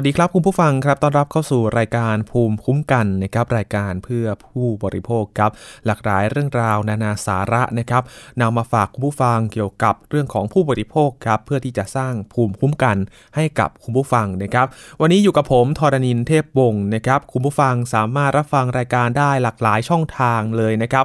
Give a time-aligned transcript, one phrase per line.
[0.00, 5.50] วัสดีครับคุณผู้ฟังครับต้อนรับเข้าสู่รายการภูมิคุ้มกันนะครับรายการเพื่อผู้บริโภคครับ
[5.86, 8.02] หลากหลายเรื่องราวนานาสาระนะครับ
[8.40, 12.96] นำมาฝากคุณผู้ฟังเกี่ยวกับเรื่องของผู้บริโภคครับเพื่อที่จะสร้างภูมิคุ้มกัน
[13.36, 14.66] ให้กับคุณผู้ฟังนะครับ
[15.00, 21.04] วันนี้อยู่กับผมธรณินเทพวงศ์นะครับคุณผู้ฟังสามารถรับฟังรายการได้หลากหลายช่องทางเลยนะครับ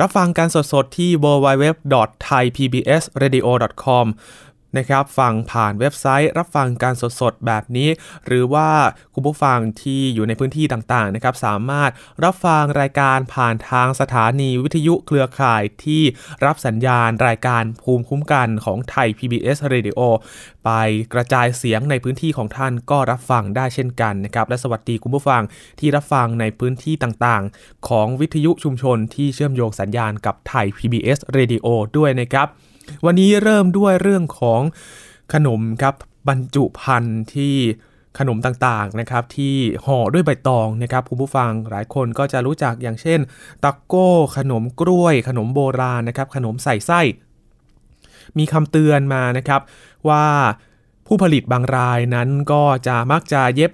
[0.00, 4.06] รับฟังการสดๆที่ www.thaipbsradio.com
[4.78, 7.88] นะครับฟังผ่านเว็บไซต์ รับฟังการสดๆแบบนี้
[8.26, 8.68] หรือว่า
[9.14, 11.90] คุณผู้ฟังที่อยู่ในพื้นที่ต่างๆนะครับสามารถ
[12.24, 16.02] รับฟังรายการผ่านทางสถานีวิทยุเครือข่ายที่
[16.44, 20.00] รับสัญญาณรายการภูมิคุ้มกันของไทย PBS Radio
[20.64, 20.70] ไป
[21.12, 25.42] กระจายเสียงในพื้นที่ของท่านก็รับฟังได้เช่นกันนะครับและสวัสดีคุณผู้ฟัง
[25.80, 32.48] ที่รับฟังในพื้นที่ต่างๆ ของวิทยุชุมชนที่เชื่อมโยงสัญญาณกับไทย PBS Radio ด้วยนะครับ
[33.04, 34.60] วันนี้เริ่มด้วยเรื่องของ
[35.32, 35.94] ขนมครับ
[36.28, 37.54] บรรจุภัณฑ์ที่
[38.18, 39.54] ขนมต่างๆนะครับที่
[39.84, 43.20] ห่อด้วยใบตองนะครับคุณผู้ฟังหลายคนก็จะรู้จักอย่างเช่น
[43.64, 47.00] ตักโก้ ขนมกล้วย ขนมโบราณนะครับ ขนมใส่ไส้
[48.38, 49.60] มีคำเตือนมานะครับ
[50.08, 50.24] ว่า
[51.06, 53.72] ผู้ผลิตบางรายนั้นก็จะมักจะเย็บ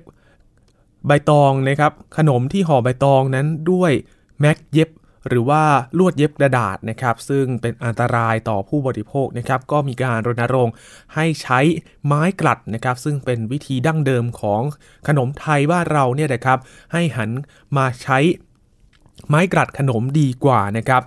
[1.07, 3.93] ใบตองนะครับ ขนมที่ห่อใบตองนั้นด้วย
[4.41, 4.91] แม็กเย็บ
[5.29, 5.63] หรือว่า
[5.99, 10.75] ลวดเย็บกระดาษนะครับ ซึ่งเป็นอันตรายต่อผู้บริโภคนะครับ ก็มีการรณรงค์
[11.15, 11.61] ให้ใช้
[12.07, 14.63] ไม้กลัดนะครับ ซึ่งเป็นวิธีดั้งเดิมของ
[15.09, 16.59] ขนมไทยบ้านเราเนี่ยนะครับ
[16.93, 17.31] ให้หัน
[17.77, 18.19] มาใช้
[19.29, 21.03] ไม้กลัดขนมดีกว่านะครับ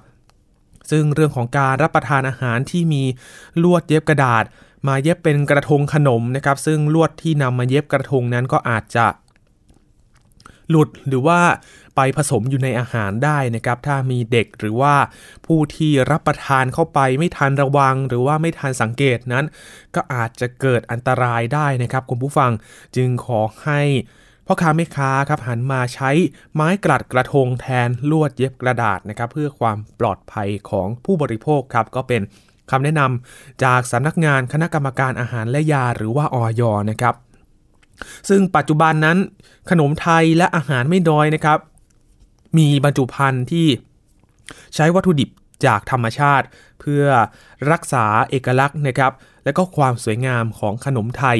[0.92, 3.04] ซึ่งเรื่องของการรับประทานอาหารที่มี
[3.64, 4.44] ลวดเย็บกระดาษ
[4.88, 9.06] มาเย็บเป็นกระทงขนมนะครับ ซึ่งลวดที่นำมาเย็บกระทงนั้นก็อาจจะ
[10.70, 11.40] หลุดหรือว่า
[11.96, 14.96] ไปผสมอยู่ในอาหารได้นะครับถ้ามีเด็กหรือว่า
[15.46, 19.46] ผู้ที่รับประทานเข้าไปไม่ทันระวัง หรือว่าไม่ทันสังเกตนั้น
[19.96, 22.52] ก็อาจจะเกิดอันตรายได้นะครับคุณผู้ฟัง
[22.96, 23.82] จึงขอให้
[24.48, 26.12] พ่อค้าแม่ค้าครับหันมาใช้
[26.54, 32.22] ไม้กลัดกระทงแทนลวดเย็บกระดาษนะครับเพื่อความปลอดภัยของผู้บริโภคครับก็เป็น
[32.72, 37.16] คำแนะนำจากสำนักงานคณะกรรมการอาหารและยาหรือว่าออยนะครับ
[38.30, 39.18] ซึ่งปัจจุบันนั้น
[39.70, 41.60] ขนมไทยและอาหารไม่น้อยนะครับ
[42.58, 43.68] มีบรรจุภัณฑ์ที่
[44.76, 45.30] ใช้วัตถุดิบ
[45.66, 46.46] จากธรรมชาติ
[46.80, 47.06] เพื่อ
[47.72, 49.12] รักษาเอกลักษณ์นะครับ
[49.44, 51.40] และก็ความสวยงามของขนมไทย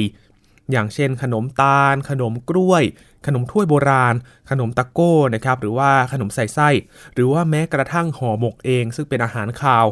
[0.72, 2.84] อย่างเช่น ขนมตาล ขนมกล้วย
[3.26, 4.14] ขนมถ้วยโบราณ
[4.50, 6.68] ขนมตะโก้นะครับ หรือว่าขนมใส่ไส้
[7.14, 9.86] หรือว่าแม้กระทั่งห่อหมกเอง ซึ่งเป็นอาหารคาว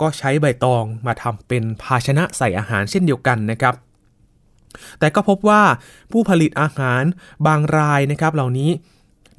[0.00, 3.74] ก็ใช้ใบตองมาทำเป็นภาชนะใส่อาหารเช่นเดียวกันนะครับ
[4.98, 5.62] แต่ก็พบว่า
[6.12, 7.02] ผู้ผลิตอาหาร
[7.46, 8.70] บางรายนะครับเหล่านี้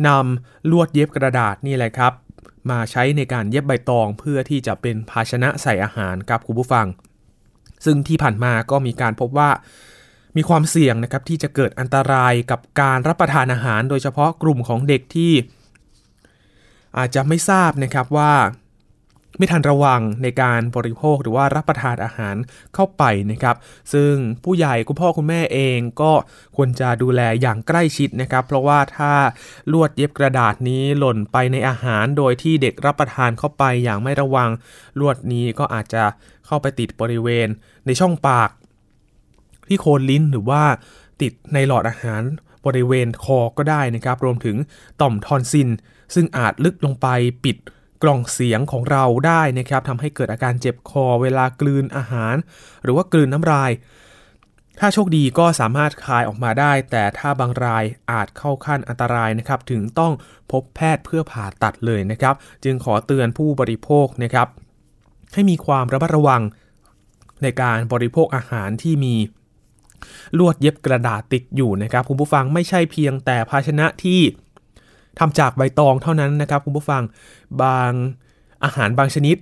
[0.08, 2.14] นำลวดเย็บกระดาษนี่แหละครับ
[2.72, 6.88] มาใช้ในการเย็บใบตองเพื่อที่จะเป็นภาชนะใส่อาหารครับคุณผู้ฟัง
[7.86, 9.50] ซึ่งที่ผ่านมาก็มีการพบว่า
[10.38, 15.34] มีความเสี่ยงนะครับที่จะเกิดอันตรายกับการรับประทานอาหาร โดยเฉพาะกลุ่มของเด็กที่
[16.98, 18.34] อาจจะไม่ทราบนะครับว่า
[19.38, 22.36] ไม่ทันระวังในการบริโภคหรือว่ารับประทานอาหาร
[22.76, 23.56] เข้าไปนะครับ
[23.94, 26.12] ซึ่งผู้ใหญ่คุณพ่อคุณแม่เองก็
[26.56, 29.14] ควรจะดูแลอย่างใกล้ชิดนะครับ เพราะว่าถ้า
[29.72, 34.50] ลวดเย็บกระดาษนี้หล่นไปในอาหารโดยที่เด็กรับประทานเข้าไปอย่างไม่ระวัง
[35.00, 36.04] ลวดนี้ก็อาจจะ
[36.48, 37.48] เข้าไปติดบริเวณ
[37.86, 38.50] ในช่องปาก
[39.68, 40.64] ที่โคนลิ้นหรือว่า
[41.22, 42.22] ติดในหลอดอาหาร
[42.66, 44.58] บริเวณคอก็ได้นะครับ รวมถึง
[45.02, 45.70] ต่อมทอนซิล
[46.14, 47.08] ซึ่งอาจลึกลงไป
[47.46, 47.58] ปิด
[48.04, 52.36] กล่องเสียงของเราได้นะครับทำให้เกิดอาการเจ็บคอเวลากลืนอาหาร
[52.84, 53.72] หรือว่ากลืนน้ำลาย
[54.80, 60.14] ถ้าโชคดีก็สามารถคายออกมาได้ แต่ถ้าบางรายอาจเข้าขั้นอันตรายนะครับ ถึงต้อง
[60.52, 64.48] พบแพทย์เพื่อผ่าตัดเลยนะครับ จึงขอเตือนผู้บริโภคนะครับ
[65.34, 66.42] ให้มีความระมัดระวัง
[67.44, 69.16] ในการบริโภคอาหารที่มี
[70.38, 74.22] ลวดเย็บกระดาษติดอยู่นะครับ คุณผู้ฟังไม่ใช่เพียงแต่ภาชนะที่
[75.20, 77.04] ทำจากใบตองเท่านั้นนะครับคุณผู้ฟัง
[77.64, 77.92] บาง
[78.64, 79.38] อาหารบางชนิด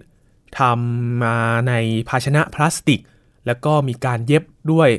[0.59, 1.74] ทำมาใน
[2.09, 3.00] ภาชนะพลาสติก
[3.45, 4.89] แล้วก็มีการเย็บด้วย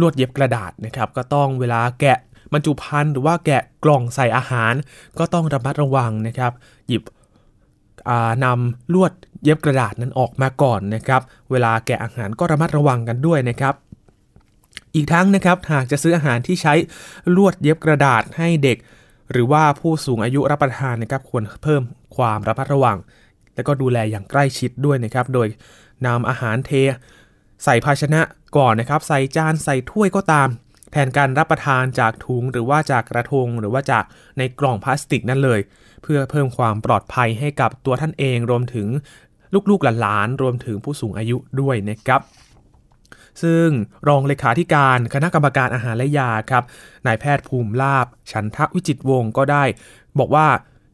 [0.00, 2.18] ลวดเย็บกระดาษนะครับ ก็ต้องเวลาแกะ
[2.52, 4.74] บรรจุภัณฑ์หรือว่าแกะกล่องใส่อาหาร
[5.18, 6.52] ก็ต้องระมัดระวังนะครับ
[6.88, 7.02] หยิบ
[8.44, 9.12] นำลวด
[9.44, 13.74] เย็บกระดาษนั้นออกมาก่อนนะครับ เวลาแกะอาหารก็ระมัดระวังกันด้วยนะครับ
[14.94, 16.74] อีกทั้งนะครับหากจะซื้ออาหารที่ใช้
[17.36, 18.78] ลวดเย็บกระดาษให้เด็ก
[19.32, 21.82] หรือว่าผู้สูงอายุรับประทานนะครับควรเพิ่ม
[22.16, 22.98] ความระมัดระวัง
[23.54, 25.46] และก็ดูแลอย่างใกล้ชิดด้วยนะครับ โดย
[26.06, 26.70] นำอาหารเท
[27.64, 28.20] ใส่ภาชนะ
[28.56, 30.48] ก่อนนะครับ ใส่จานใส่ถ้วยก็ตาม
[30.92, 34.04] แทนการรับประทานจากถุงหรือว่าจากกระทง หรือว่าจาก
[34.38, 35.60] ในกล่องพลาสติกนั่นเลย
[36.02, 38.88] เพื่อเพิ่มความปลอดภัยให้กับตัวท่านเองรวมถึง
[39.70, 42.20] ลูกๆหลานๆรวมถึงผู้สูงอายุด้วยนะครับ
[43.42, 43.66] ซึ่ง
[44.08, 46.64] รองเลขาธิการคณะกรรมการอาหารและยาครับ
[47.06, 49.64] นายแพทย์ภูมิลาบฉันทวิจิตวงศ์ก็ได้
[50.18, 50.46] บอกว่า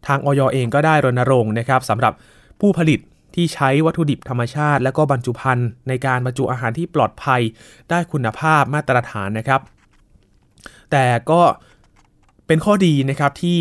[0.06, 2.12] ทางออยเองก็ได้รณรงค์นะครับสำหรับ
[2.60, 3.00] ผู้ผลิต
[3.34, 7.40] ที่ใช้วัตถุดิบธรรมชาติ และก็บรรจุภัณฑ์ในการบรรจุอาหารที่ปลอดภัย
[7.90, 9.60] ได้คุณภาพมาตรฐานนะครับ
[10.90, 11.42] แต่ก็
[12.46, 13.60] เป็นข้อดีนะครับที่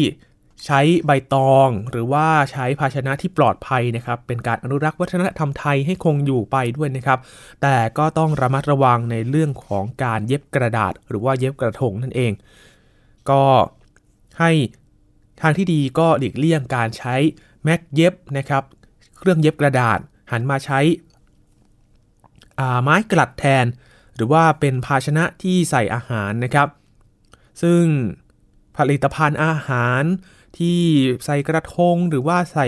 [0.65, 7.19] ใช้ใบตองหรือว่าใช้ภาชนะที่ปลอดภัยนะครับ เป็นการอนุรักษ์วัฒนธรรมไทยให้คงอยู่ไปด้วยนะครับ
[7.61, 12.31] แต่ก็ต้องระมัดระวังในเรื่องของการเย็บกระดาษ หรือว่าเย็บกระทงนั่นเอง
[13.29, 13.43] ก็
[14.39, 14.51] ให้
[15.41, 17.15] ทางที่ดีก็หลีกเลี่ยงการใช้
[17.63, 18.63] แม็กเย็บนะครับ
[19.17, 19.99] เครื่องเย็บกระดาษ
[20.31, 20.79] หันมาใช้
[22.83, 23.65] ไม้กลัดแทน
[24.15, 26.67] หรือว่าเป็นภาชนะที่ใส่อาหารนะครับ
[27.61, 27.83] ซึ่ง
[28.77, 30.03] ผลิตภัณฑ์อาหาร
[30.57, 30.79] ที่
[31.25, 32.67] ใส่กระทงหรือว่าใส่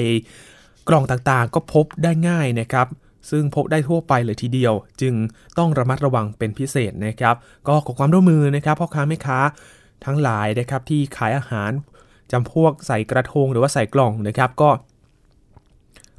[0.87, 2.87] กล่องต่างๆ ก็พบได้ง่ายนะครับ
[3.29, 5.13] ซึ่งพบได้ทั่วไปเลยทีเดียว จึง
[5.57, 7.35] ต้องระมัดระวังเป็นพิเศษนะครับ
[7.67, 9.39] ก็ขอความร่วมมือนะครับพ่อค้าแม่ค้า
[10.05, 11.71] ทั้งหลายนะครับที่ขายอาหาร
[12.31, 14.69] จำพวกใส่กระทงหรือว่าใส่กล่องนะครับก็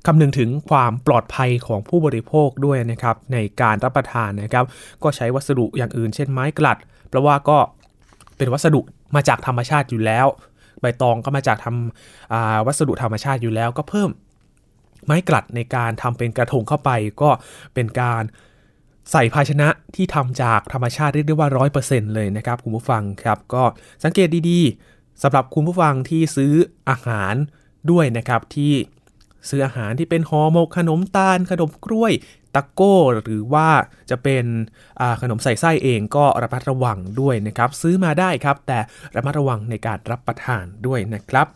[0.06, 4.64] คำนึงถึงความปลอดภัยของผู้บริโภคด้วยนะครับ ในการรับประทานนะครับ
[5.02, 7.58] ก็ใช้วัสดุอย่างอื่นเช่นไม้กลัด เพราะว่าก็
[8.36, 8.80] เป็นวัสดุ
[9.14, 10.26] มาจากธรรมชาติอยู่แล้ว
[10.80, 14.10] ใบตองก็มาจากทำวัสดุธรรมชาติอยู่แล้ว ก็เพิ่ม
[15.04, 16.90] ไม้กลัดในการทำเป็นกระทงเข้าไป
[17.22, 17.30] ก็
[17.74, 18.22] เป็นการ
[19.12, 21.48] ใส่ภาชนะที่ทำจากธรรมชาติเรียกได้ว่า
[21.82, 23.62] 100%เลยนะครับคุณผู้ฟังครับ ก็
[24.04, 26.52] สังเกตดีๆสำหรับคุณผู้ฟังที่ซื้อ
[26.88, 27.34] อาหาร
[27.90, 28.72] ด้วยนะครับที่
[29.48, 32.12] ซื้ออาหารที่เป็นห่อหมกขนมตาลขนมกล้วย
[32.54, 33.68] ตะโก้หรือว่า
[34.10, 34.44] จะเป็น
[35.22, 38.78] ขนมใส่ไส้เองก็ระมัดระวังด้วยนะครับ ซื้อมาได้ครับ แต่
[39.16, 41.46] ระมัดระวังในการรับประทานด้วยนะครับ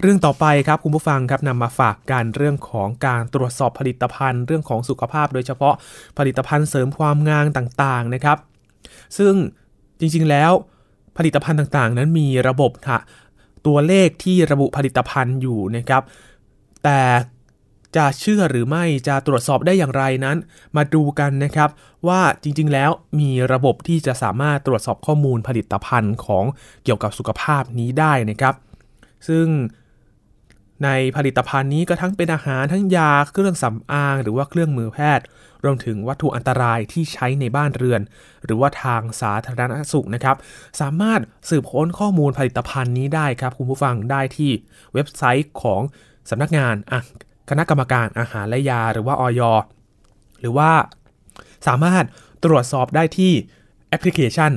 [0.00, 5.74] เรื่องต่อไปครับคุณผู้ฟังครับนำมาฝากกันเรื่องของการตรวจสอบผลิตภัณฑ์ เรื่องของสุขภาพ โดยเฉพาะ
[6.18, 8.38] ผลิตภัณฑ์เสริมความงามต่างๆนะครับ
[9.18, 9.34] ซึ่ง
[10.00, 10.52] จริงๆแล้ว
[11.18, 12.98] ผลิตภัณฑ์ต่างๆ นั้นมีระบบค่ะ
[13.66, 16.02] ตัวเลขที่ระบุผลิตภัณฑ์อยู่นะครับ
[16.84, 17.00] แต่
[17.96, 20.36] จะเชื่อหรือไม่จะตรวจสอบได้อย่างไรนั้น
[20.76, 21.70] มาดูกันนะครับ
[22.08, 26.44] ว่าจริงๆแล้วมีระบบที่จะสามารถตรวจสอบข้อมูลผลิตภัณฑ์ของ
[26.84, 28.54] เกี่ยวกับสุขภาพนี้ได้นะครับ
[29.28, 29.46] ซึ่ง
[30.84, 35.24] ในผลิตภัณฑ์นี้ก็ทั้งเป็นอาหารทั้งยาเครื่องสำอาง หรือว่าเครื่องมือแพทย์
[35.64, 38.00] รวมถึงวัตถุอันตรายที่ใช้ในบ้านเรือน
[38.44, 40.36] หรือว่าทางสาธารณสุขนะครับ
[40.80, 44.50] สามารถสืบค้นข้อมูลผลิตภัณฑ์นี้ได้ครับคุณผู้ฟังได้ที่
[44.94, 45.80] เว็บไซต์ของ
[46.30, 47.00] สำนักงานอะ
[47.50, 49.40] คณะกรรมการอาหารและยาหรือว่าอย.
[50.40, 50.70] หรือว่า
[51.66, 52.04] สามารถ
[52.44, 53.32] ตรวจสอบได้ที่
[53.88, 54.52] แอปพลิเคชัน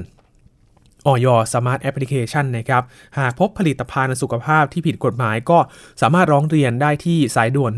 [1.07, 1.13] อย.
[1.25, 2.83] Smart Application นะครับ
[3.19, 5.59] หากพบผลิตภัณฑ์สุขภาพที่ผิดกฎหมายก็
[6.01, 7.71] สามารถร้องเรียนได้ที่สายด่วน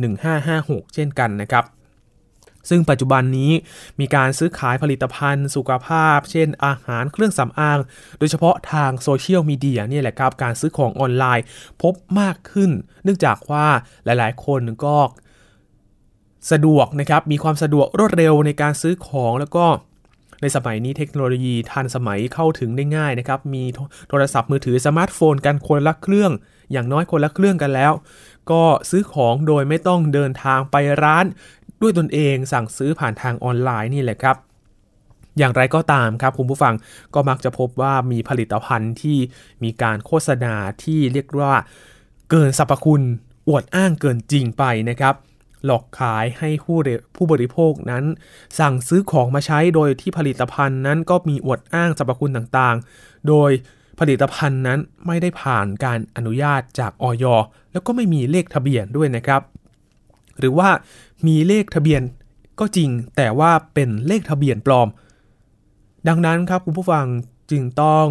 [0.43, 1.63] 1556 เช่นกันนะครับ
[2.69, 3.51] ซึ่งปัจจุบันนี้
[3.99, 7.79] มีการซื้อขายผลิตภัณฑ์ สุขภาพ เช่น อาหารเครื่องสำอาง
[8.19, 11.45] โดยเฉพาะทางโซเชียลมีเดียเนี่ยแหละครับการซื้อของออนไลน์
[11.81, 12.71] พบมากขึ้น
[13.03, 13.65] เนื่องจากว่า
[14.05, 14.97] หลายๆ คนก็
[16.51, 19.65] สะดวกนะครับ มีความสะดวกรวดเร็วในการซื้อของแล้วก็
[20.41, 23.79] ในสมัยนี้เทคโนโลยีทันสมัยเข้าถึงได้ง่ายนะครับ มีโท
[24.09, 26.31] โทรศัพท์มือถือสมาร์ทโฟนกันคนละเครื่อง
[26.71, 27.93] อย่างน้อยคนละเครื่องกันแล้ว
[28.51, 31.25] ก็ซื้อของโดยไม่ต้องเดินทางไปร้าน
[31.81, 34.37] ด้วยตนเองสั่งซื้อผ่านทางออนไลน์นี่แหละครับ
[35.37, 36.73] อย่างไรก็ตามครับคุณผู้ฟัง
[37.13, 39.17] ก็มักจะพบว่ามีผลิตภัณฑ์ที่
[39.63, 40.53] มีการโฆษณา
[40.83, 41.53] ที่เรียกว่า
[42.29, 43.01] เกินสรรพคุณ
[43.47, 45.15] อวดอ้างเกินจริงไปนะครับ
[45.65, 46.77] หลอกขายให้ผู้
[47.15, 48.03] ผู้บริโภคนั้น
[48.59, 53.51] สั่งซื้อของมาใช้โดยที่ผลิตภัณฑ์นั้นก็มีอวดอ้างสรรพคุณต่างๆ โดย
[53.99, 57.25] ผลิตภัณฑ์นั้นไม่ได้ผ่านการอนุญาตจากออย
[57.71, 59.41] แล้วก็ไม่มีเลขทะเบียนด้วยนะครับ
[60.39, 60.69] หรือว่า
[61.27, 62.01] มีเลขทะเบียน
[62.59, 64.87] ก็จริงแต่ว่าเป็นเลขทะเบียนปลอม
[66.07, 67.05] ดังนั้นครับคุณผู้ฟัง
[67.51, 68.07] จึงต้อง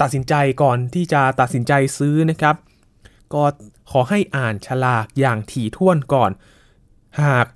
[0.00, 2.56] ตัดสินใจก่อนที่จะตัดสินใจซื้อนะครับ
[3.32, 3.42] ก็
[3.90, 6.30] ขอให้อ่านฉลากอย่างถี่ถ้วนก่อน
[7.22, 7.46] หาก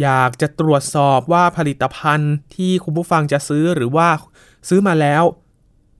[0.00, 4.08] อยากจะตรวจสอบว่าผลิตภัณฑ์ที่คุณผู้ฟังจะซื้อหรือว่า
[4.68, 5.24] ซื้อมาแล้ว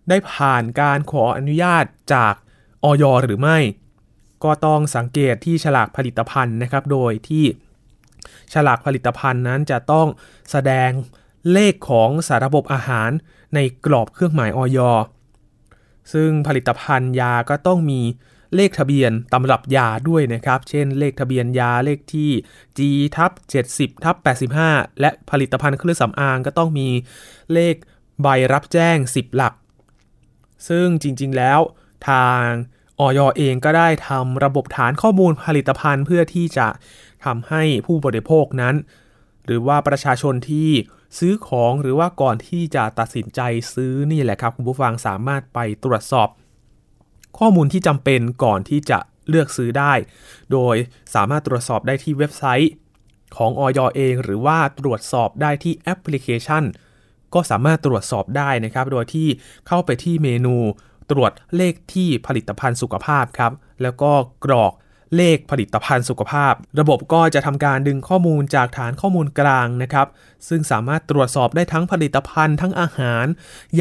[0.09, 2.35] ได้ผ่านการขออนุญาตจาก
[2.85, 3.59] ออยหรือไม่
[4.45, 7.45] ก็ต้องสังเกตที่ฉลากผลิตภัณฑ์นะครับ โดยที่
[8.53, 10.07] ฉลากผลิตภัณฑ์นั้นจะต้อง
[10.51, 10.91] แสดง
[11.53, 13.11] เลขของสารบบอาหาร
[13.55, 14.79] ในกรอบเครื่องหมายออย
[16.13, 18.01] ซึ่งผลิตภัณฑ์ยาก็ต้องมี
[18.57, 22.31] เลขทะเบียนตำรับยาด้วยนะครับ เช่น เลขทะเบียนยาเลขที่
[22.79, 22.81] G
[23.17, 23.33] ทับ
[23.69, 24.17] 70ทับ
[24.59, 26.89] 85 และผลิตภัณฑ์เครื่องสำอางก็ต้องมี
[27.53, 27.75] เลข
[28.23, 29.55] ใบรับแจ้ง 10 หลัก
[30.69, 31.61] ซึ่งจริงๆแล้ว
[32.09, 32.45] ทาง
[33.01, 36.69] ออยเองก็ได้ทำระบบฐานข้อมูลผลิตภัณฑ์เพื่อที่จะ
[37.25, 38.75] ทำให้ผู้บริโภคนั้น
[39.47, 40.71] หรือว่าประชาชนที่
[41.19, 43.41] ซื้อของหรือว่าก่อนที่จะตัดสินใจ
[43.75, 46.29] ซื้อนี่แหละครับคุณผู้ฟังสามารถไปตรวจสอบ
[47.39, 48.99] ข้อมูลที่จำเป็นก่อนที่จะ
[49.29, 49.93] เลือกซื้อได้
[50.53, 50.77] โดย
[51.15, 52.73] สามารถตรวจสอบได้ที่เว็บไซต์
[53.37, 56.65] ของออยเอง หรือว่าตรวจสอบได้ที่แอปพลิเคชัน
[57.35, 59.29] ก็สามารถตรวจสอบได้นะครับ โดยที่
[59.69, 60.57] เข้าไปที่เมนู
[61.11, 63.53] ตรวจเลขที่ผลิตภัณฑ์สุขภาพครับ
[63.83, 64.13] แล้วก็
[64.45, 64.73] กรอก
[65.17, 70.07] เลขผลิตภัณฑ์สุขภาพ ระบบก็จะทำการดึงข้อมูลจากฐานข้อมูลกลางนะครับ
[70.49, 73.27] ซึ่งสามารถตรวจสอบได้ทั้งผลิตภัณฑ์ ทั้งอาหาร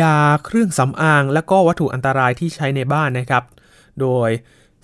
[0.02, 3.44] ยาเครื่องสำอาง และก็วัตถุอันตรายที่ใช้ในบ้านนะครับ
[4.02, 4.30] โดย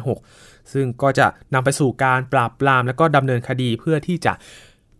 [0.00, 4.32] 1556 ซึ่งก็จะนำไปสู่การปราบปราม และก็ดำเนินคดีเพื่อที่จะ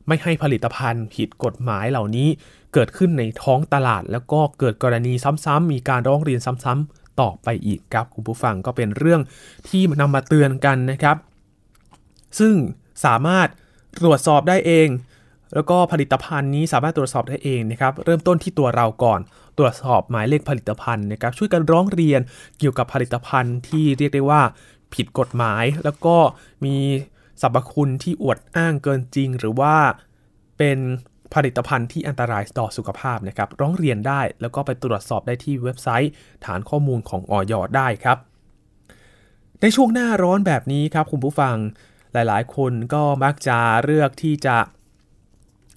[0.08, 2.28] ไม่ให้ผลิตภัณฑ์ผิดกฎหมายเหล่านี้
[2.75, 5.12] เกิดขึ้นในท้องตลาด แล้วก็เกิดกรณี
[5.44, 9.20] ซ้ำๆมีการร้องเรียนซ้ำๆต่อไปอีกครับคุณผู้ฟังก็เป็นเรื่อง
[9.68, 11.16] ที่นำมาเตือนกันนะครับ
[12.38, 12.55] ซึ่ง
[13.05, 13.48] สามารถ
[14.00, 14.88] ตรวจสอบได้เอง
[15.55, 19.21] แล้วก็ผลิตภัณฑ์นี้สามารถตรวจสอบได้เองนะครับ เริ่มต้นที่ตัวเราก่อน
[19.59, 22.21] ตรวจสอบหมายเลขผลิตภัณฑ์นะครับ ช่วยกันร้องเรียน
[22.59, 24.43] เกี่ยวกับผลิตภัณฑ์ที่เรียกได้ว่า
[24.95, 26.17] ผิดกฎหมาย แล้วก็
[26.64, 26.77] มี
[27.40, 29.75] สรรพคุณที่อวดอ้างเกินจริง หรือว่า
[30.59, 30.79] เป็น
[31.35, 36.12] ผลิตภัณฑ์ที่อันตรายต่อสุขภาพนะครับ ร้องเรียนได้แล้วก็ไปตรวจสอบได้ที่เว็บไซต์
[36.45, 38.19] ฐานข้อมูลของออยได้ครับ
[39.61, 41.57] ในช่วงหน้าร้อนแบบนี้ครับคุณผู้ฟัง
[42.12, 44.57] หลายๆ คนก็มักจะเลือกที่จะ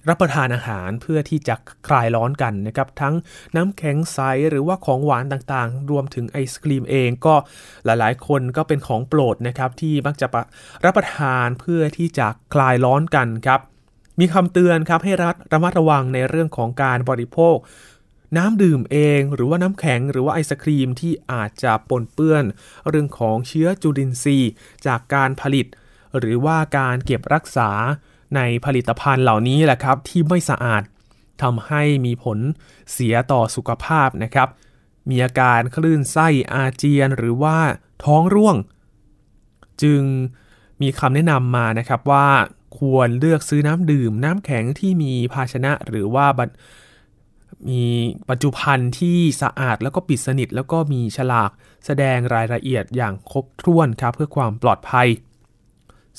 [0.08, 1.54] รับประทานอาหารเพื่อที่จะ
[1.88, 3.14] คลายร้อนกันนะครับทั้ง
[3.56, 4.18] น้ำแข็งใส
[4.50, 7.34] หรือว่าของหวานต่างๆ รวมถึงไอศครีมเองก็
[7.84, 10.26] หลายๆ คนก็เป็นของโปรดนะครับที่มักจะ
[10.84, 13.60] รับประทานเพื่อที่จะคลายร้อนกันครับ
[14.20, 17.56] มีคำเตือนครับให้รัฐระมัดระวังในเรื่องของการบริโภค
[18.36, 22.44] น้ำดื่มเอง หรือว่าน้ำแข็งหรือว่าไอศครีมที่อาจจะปนเปื้อน
[22.88, 24.50] เรื่องของเชื้อจุลินทรีย์
[24.86, 25.66] จากการผลิต
[26.18, 27.70] หรือว่าการเก็บรักษา
[28.36, 30.82] ในผลิตภัณฑ์เหล่านี้แหละครับที่ไม่สะอาด
[31.42, 32.38] ทำให้มีผล
[32.92, 34.48] เสียต่อสุขภาพนะครับ
[35.10, 37.58] มีอาการคลื่นไส้อาเจียนหรือว่า
[38.04, 38.56] ท้องร่วง
[39.82, 40.02] จึง
[40.82, 42.26] มีคำแนะนำมานะครับว่า
[42.78, 46.26] ควรเลือกซื้อน้ำดื่มน้ำแข็งที่มีภาชนะหรือว่า
[47.68, 47.84] มี
[48.30, 51.50] ปัจจุบันที่สะอาดแล้วก็ปิดสนิท แล้วก็มีฉลาก
[51.86, 55.08] แสดงรายละเอียดอย่างครบถ้วนครับเพื่อความปลอดภัย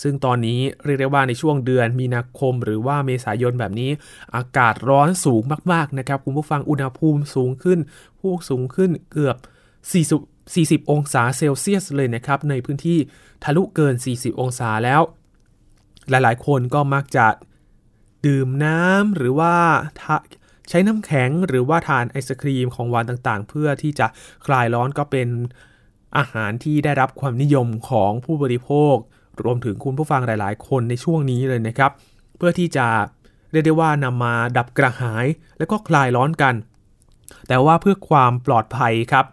[0.02, 3.92] ซึ่งตอนนี้เรียกได้ว่าในช่วงเดือนมีนาคม หรือว่าเมษายนแบบนี้
[4.36, 7.80] อากาศร้อนสูงมากๆนะครับคุณผู้ฟังอุณหภูมิสูงขึ้น
[8.20, 9.38] พุ่งสูงขึ้นเกือบ
[9.94, 13.00] 40 40 องศาเซลเซียสเลยนะครับ ในพื้นที่
[13.44, 15.02] ทะลุเกิน 40 องศาแล้ว
[16.10, 17.28] หลายๆ คนก็มักจะ
[18.26, 19.54] ดื่มน้ำหรือว่า
[20.70, 24.08] ใช้น้ำแข็งหรือว่าทานไอศครีมของหวานต่างๆ เพื่อที่จะ
[24.46, 25.28] คลายร้อนก็เป็น
[26.18, 28.96] อาหารที่ได้รับความนิยมของผู้บริโภค
[29.44, 31.92] รวมถึงคุณผู้ฟังหลาย ๆ คนในช่วงนี้เลยนะครับ
[32.38, 32.88] เพื่อที่จะ
[33.52, 35.26] เรียกได้ว่านำมาดับกระหาย
[35.58, 36.56] และก็คลายร้อนกัน
[37.48, 39.26] แต่ว่าเพื่อความปลอดภัยครับ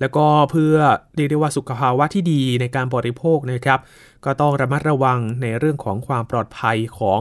[0.00, 0.76] แล้วก็เพื่อ
[1.16, 3.80] เรียกได้ว่าสุขภาวะที่ดีในการบริโภคนะครับ
[4.24, 7.20] ก็ต้องระมัดระวังในเรื่องของความปลอดภัยของ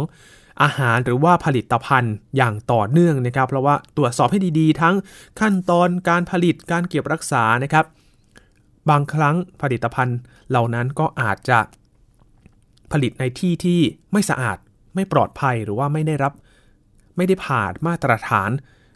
[0.62, 4.96] อาหารหรือว่าผลิตภัณฑ์อย่างต่อเนื่องนะครับ เพราะว่าตรวจสอบให้ดีๆ ทั้ง
[5.40, 7.86] ขั้นตอนการผลิตการเก็บรักษานะครับ
[8.90, 10.18] บางครั้งผลิตภัณฑ์
[10.50, 11.60] เหล่านั้นก็อาจจะ
[12.92, 13.80] ผลิตในที่ที่
[14.12, 14.58] ไม่สะอาด
[14.96, 16.34] ไม่ปลอดภัยหรือว่าไม่ได้รับ
[17.18, 18.52] ไม่ได้ผ่านมาตรฐาน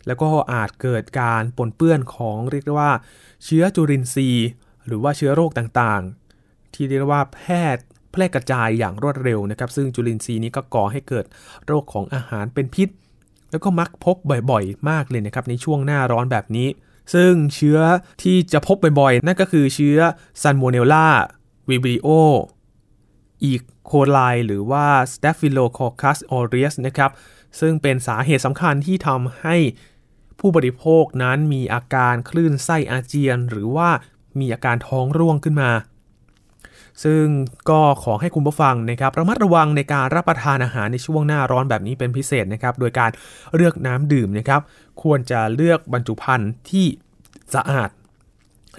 [0.07, 2.91] แล้วก็อาจเกิดการปนเปื้อนของเรียกว่า
[3.45, 4.47] เชื้อจุลินทรีย์
[4.87, 7.41] หรือว่าเชื้อโรคต่างๆ ที่เรียกว่าแพ
[7.75, 11.25] ทย์แพร่กระจายอย่างรวดเร็วนะครับ ซึ่งจุลินทรีย์นี้ก็ก่อให้เกิด
[11.65, 12.89] โรคของอาหารเป็นพิษ
[13.51, 14.15] แล้วก็มักพบ
[14.51, 16.67] บ่อยๆ มากเลยนะครับในช่วงหน้าร้อนแบบนี้
[17.13, 17.79] ซึ่งเชื้อ
[18.23, 19.99] ที่จะพบบ่อยๆ นั่นก็คือเชื้อ
[20.41, 21.97] Salmonella Vibrio E.
[22.01, 27.11] coli หรือว่า Staphylococcus aureus นะครับ
[27.59, 29.55] ซึ่งเป็นสาเหตุสำคัญที่ทำให้
[30.39, 33.89] ผู้บริโภคนั้นมีอาการคลื่นไส้อาเจียน หรือว่า
[34.39, 35.71] มีอาการท้องร่วงขึ้นมา
[37.03, 37.23] ซึ่ง
[37.69, 43.11] ก็ขอให้คุณผู้ฟังนะครับระมัดระวังในการรับประทานอาหารในช่วงหน้าร้อนแบบนี้เป็นพิเศษนะครับ โดยการ
[43.55, 44.61] เลือกน้ำดื่มนะครับ
[45.03, 46.85] ควรจะเลือกบรรจุภัณฑ์ที่
[47.55, 47.89] สะอาด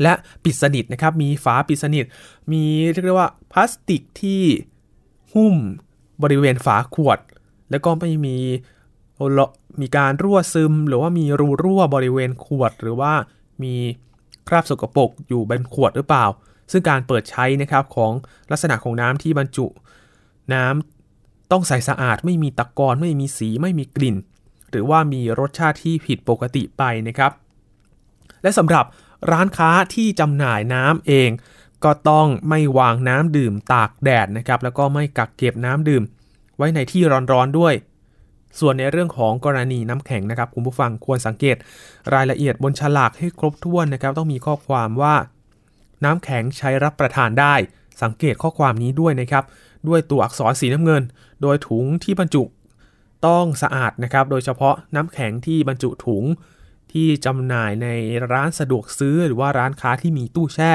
[0.03, 0.13] และ
[0.45, 2.05] ปิดสนิทนะครับ มีฝาปิดสนิท
[2.53, 4.43] มีเรียกได้ว่าพลาสติกที่
[5.35, 5.55] หุ้ม
[6.23, 7.19] บริเวณฝาขวด
[7.71, 8.37] แล้วก็ไม่มี
[9.81, 13.13] มีการรั่วซึม หรือว่ามีรูรั่วบริเวณขวด หรือว่า
[13.63, 13.75] มี
[14.49, 16.27] คราบสกปรกอยู่บนขวดหรือเปล่า
[16.71, 18.13] ซึ่งการเปิดใช้นะครับของ
[18.51, 19.67] ลักษณะของน้ำที่บรรจุ
[20.55, 24.17] น้ำต้องใสสะอาดไม่มีตะกอนไม่มีสีไม่มีกลิ่น
[24.71, 27.33] หรือว่ามีรสชาติที่ผิดปกติไปนะครับ
[28.43, 28.85] และสำหรับ
[29.31, 31.31] ร้านค้าที่จำหน่ายน้ำเอง
[31.85, 36.03] ก็ต้องไม่วางน้ำดื่มตากแดดนะครับ แล้วก็ไม่กักเก็บน้ำดื่ม
[36.57, 37.75] ไว้ในที่ร้อนๆด้วย
[38.61, 41.57] ส่วนในเรื่องของกรณีน้ำแข็งนะครับ คุณผู้ฟังควรสังเกต
[42.15, 45.15] รายละเอียดบนฉลากให้ครบถ้วนนะครับ ต้องมีข้อความว่า
[46.05, 47.55] น้ำแข็งใช้รับประทานได้
[48.03, 49.45] สังเกตข้อความนี้ด้วยนะครับ
[49.89, 51.03] ด้วยตัวอักษรสีน้ำเงิน
[51.43, 52.43] โดยถุงที่บรรจุ
[53.27, 56.25] ต้องสะอาดนะครับ โดยเฉพาะน้ำแข็งที่บรรจุถุง
[56.93, 57.89] ที่จำหน่ายใน
[58.33, 60.73] ร้านสะดวกซื้อหรือว่าร้านค้าที่มีตู้แช่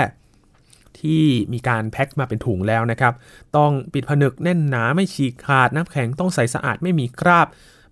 [1.03, 3.13] ที่มีการแพ็คมาเป็นถุงแล้วนะครับ
[3.57, 7.47] ต้องปิดผนึกแน่นหนาไม่ฉีกขาดน้ำแข็งต้องใสสะอาดไม่มีคราบ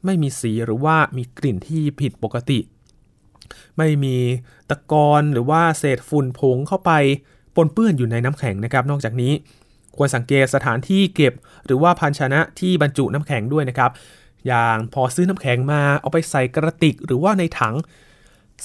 [0.05, 2.59] ไม่มีสีหรือว่ามีกลิ่นที่ผิดปกติ
[3.77, 4.17] ไม่มี
[4.69, 6.91] ตะกอนหรือว่าเศษฝุ่นผงเข้าไป
[7.55, 9.33] ปนเปื้อนอยู่ในน้ำแข็งนะครับ นอกจากนี้
[9.95, 11.33] ควรสังเกตสถานที่เก็บ
[11.65, 13.91] หรือว่าภาชนะที่บรรจุน้ำแข็งด้วยนะครับ
[14.47, 17.75] อย่างพอซื้อน้ำแข็งมาเอาไปใส่กระติกหรือว่าในถัง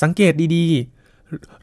[0.03, 1.04] สังเกตดีๆ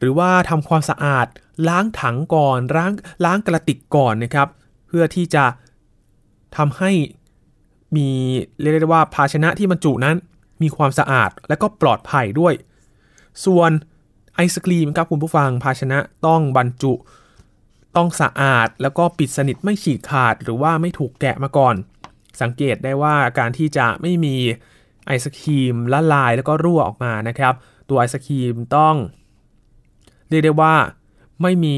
[0.00, 1.26] หรือว่าทำความสะอาด
[1.68, 2.92] ล้างถังก่อนล้าง
[3.24, 4.48] ล้างกระติกก่อนนะครับ
[4.86, 5.44] เพื่อที่จะ
[6.56, 6.90] ทำให้
[7.96, 8.08] มี
[8.60, 10.16] เรียกได้ว่าภาชนะที่บรรจุนั้น
[10.62, 12.54] มีความสะอาดและก็ปลอดภัยด้วย
[13.44, 13.70] ส่วน
[14.34, 16.92] ไอศครีมครับคุณผู้ฟังภาชนะต้องบรรจุ
[17.96, 21.74] ต้องสะอาดแล้วก็ปิดสนิทไม่ฉีกขาดหรือว่าไม่ถูกแกะมาก่อน
[22.42, 24.36] สังเกตได้ว่าการที่จะไม่มี
[25.06, 27.54] ไอศครีมละลายแล้วก็รั่วออกมานะครับ
[27.88, 28.96] ตัวไอศครีมต้อง
[30.32, 30.74] เรียกได้ว่า
[31.42, 31.76] ไม่มี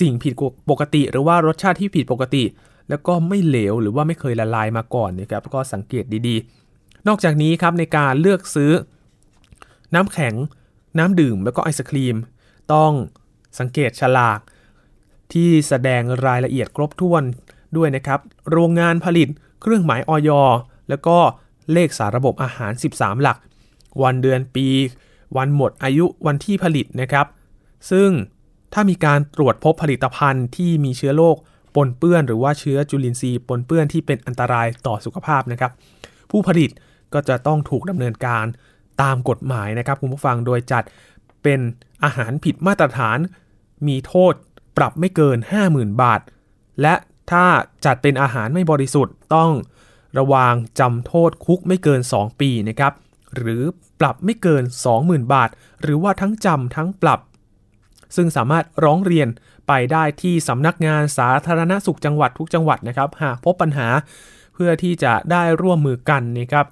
[0.00, 0.32] สิ่งผิด
[0.70, 2.44] ปกติ หรือว่ารสชาติที่ผิดปกติ
[2.88, 8.72] แล้วก็ไม่เหลวหรือว่าไม่เคยละลายมาก่อนนะครับก็สังเกตดีๆ นอกจากนี้ครับในการเลือกซื้อ
[9.94, 10.34] น้ำแข็ง
[10.98, 12.16] น้ำดื่มแล้วก็ไอศครีม
[12.72, 12.92] ต้อง
[13.58, 14.40] สังเกตฉลาก
[15.32, 17.22] ที่แสดงรายละเอียดครบถ้วน
[17.76, 19.28] ด้วยนะครับ โรงงานผลิต
[19.62, 20.30] เครื่องหมายออย
[20.88, 21.18] แล้วก็
[21.72, 23.38] เลขสาระบบอาหาร 13 หลัก
[24.02, 24.66] วันเดือนปี
[25.36, 27.26] วันหมดอายุวันที่ผลิตนะครับ
[27.90, 28.10] ซึ่ง
[28.72, 31.36] ถ้ามีการตรวจพบผลิตภัณฑ์ที่มีเชื้อโรค
[31.76, 35.72] ปนเปื้อน หรือว่าเชื้อจุลินทรีย์ปนเปื้อนที่เป็นอันตรายต่อสุขภาพนะครับ
[36.30, 36.70] ผู้ผลิต
[37.14, 38.46] ก็จะต้องถูกดำเนินการ
[39.02, 40.82] ตามกฎหมายนะครับคุณผู้ฟังโดยจัด
[41.42, 41.60] เป็น
[42.04, 43.18] อาหารผิดมาตรฐาน
[43.86, 44.34] มีโทษ
[44.76, 46.20] ปรับไม่เกิน 50,000 บาท
[46.82, 46.94] และ
[47.30, 47.44] ถ้า
[47.84, 49.50] จัดเป็นอาหารไม่บริสุทธิ์ต้อง
[50.18, 52.92] ระวางจำโทษคุกไม่เกิน 2 ปีนะครับ
[53.36, 53.62] หรือ
[54.00, 54.62] ปรับไม่เกิน
[54.98, 55.50] 20,000 บาท
[55.82, 57.20] หรือว่าทั้งจำทั้งปรับ
[58.16, 59.28] ซึ่งสามารถร้องเรียน
[59.68, 63.88] ไปได้ที่สำนักงานสาธารณสุขจังหวัดทุกจังหวัดนะครับ หากพบปัญหา
[64.54, 66.66] เพื่อที่จะได้ร่วมมือกันนะครับ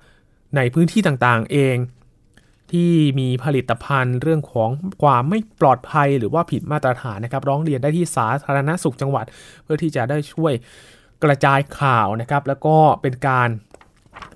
[0.56, 1.76] ในพื้นที่ต่างๆเอง
[2.72, 4.70] ที่มีผลิตภัณฑ์เรื่องของ
[5.02, 9.24] ความไม่ปลอดภัยหรือว่าผิดมาตรฐานนะครับ ร้องเรียนได้ที่สาธารณสุขจังหวัด
[9.62, 10.52] เพื่อที่จะได้ช่วย
[11.24, 13.48] กระจายข่าวนะครับ แล้วก็เป็นการ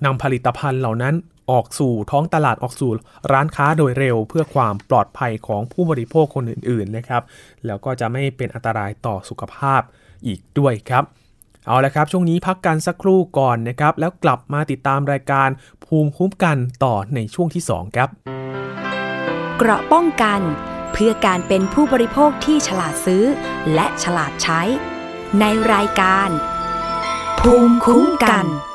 [0.05, 1.15] นำผลิตภัณฑ์เหล่านั้น
[1.51, 2.91] ออกสู่ท้องตลาดออกสู่
[3.31, 7.23] ร้านค้าโดยเร็ว เพื่อความปลอดภัยของผู้บริโภคคนอื่นๆนะครับ
[7.65, 9.81] แล้วก็จะไม่เป็นอันตรายต่อสุขภาพ
[10.27, 11.03] อีกด้วยครับ
[11.67, 15.49] เอาละครับช่วงนี้พักกันสักครู่ก่อนนะครับ แล้วกลับมาติดตามรายการ
[15.85, 18.09] ภูมิคุ้มกันต่อในช่วงที่ 2 ครับ
[19.57, 20.41] เกราะป้องกัน
[20.91, 23.23] เพื่อการเป็นผู้บริโภคที่ฉลาดซื้อ
[23.73, 24.61] และฉลาดใช้
[25.39, 26.29] ในรายการ
[27.39, 28.45] ภูมิคุ้มกัน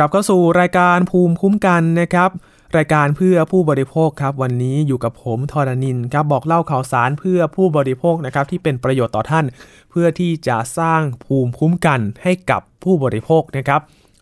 [0.00, 2.30] ลับเข้าสู่รายการภูมิคุ้มกันนะครับ
[2.76, 9.44] รายการเพื่อผู้บริโภคครับ วันนี้อยู่กับผมทรณินครับบอกเล่าข่าวสารเพื่อผู้บริโภคนะครับที่เป็นประโยชน์ต่อท่าน
[9.90, 13.80] เพื่อที่จะสร้างภูมิคุ้มกันให้กับผู้บริโภคนะครับ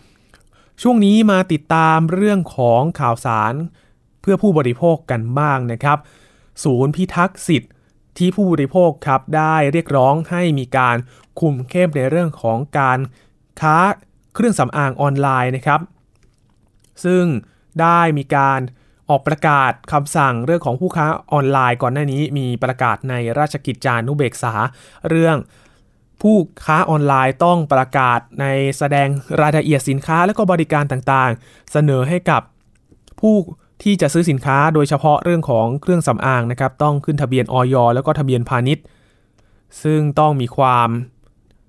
[0.82, 3.54] ช่วงนี้มาติดตามเรื่องของข่าวสาร
[4.20, 5.98] เพื่อผู้บริโภคกันบ้างนะครับ
[6.64, 7.72] ศูนย์พิทักษ์สิทธิ์
[8.18, 10.96] ที่ผู้บริโภคครับได้เรียกร้องให้มีการ
[11.40, 12.98] คุมเข้มในเรื่องของการ
[13.60, 13.78] ค้า
[14.34, 15.80] เครื่องสำอางออนไลน์นะครับ
[17.04, 17.24] ซึ่ง
[17.80, 18.60] ได้มีการ
[19.10, 24.54] ออกประกาศคำสั่งเรื่องของผู้ค้าออนไลน์ ก่อนหน้านี้มีประกาศในราชกิจจานุเบกษา
[25.08, 25.36] เรื่อง
[26.22, 28.46] ผู้ค้าออนไลน์ต้องประกาศใน
[28.78, 29.08] แสดง
[29.40, 32.42] รายละเอียดสินค้าและก็บริการต่างๆ เสนอให้กับ
[33.20, 33.34] ผู้
[33.82, 38.84] ที่จะซื้อสินค้าโดยเฉพาะเรื่องของเครื่องสำอางนะครับ ต้องขึ้นทะเบียนออยแล้วก็ทะเบียนพาณิชย์
[39.82, 40.88] ซึ่งต้องมีความ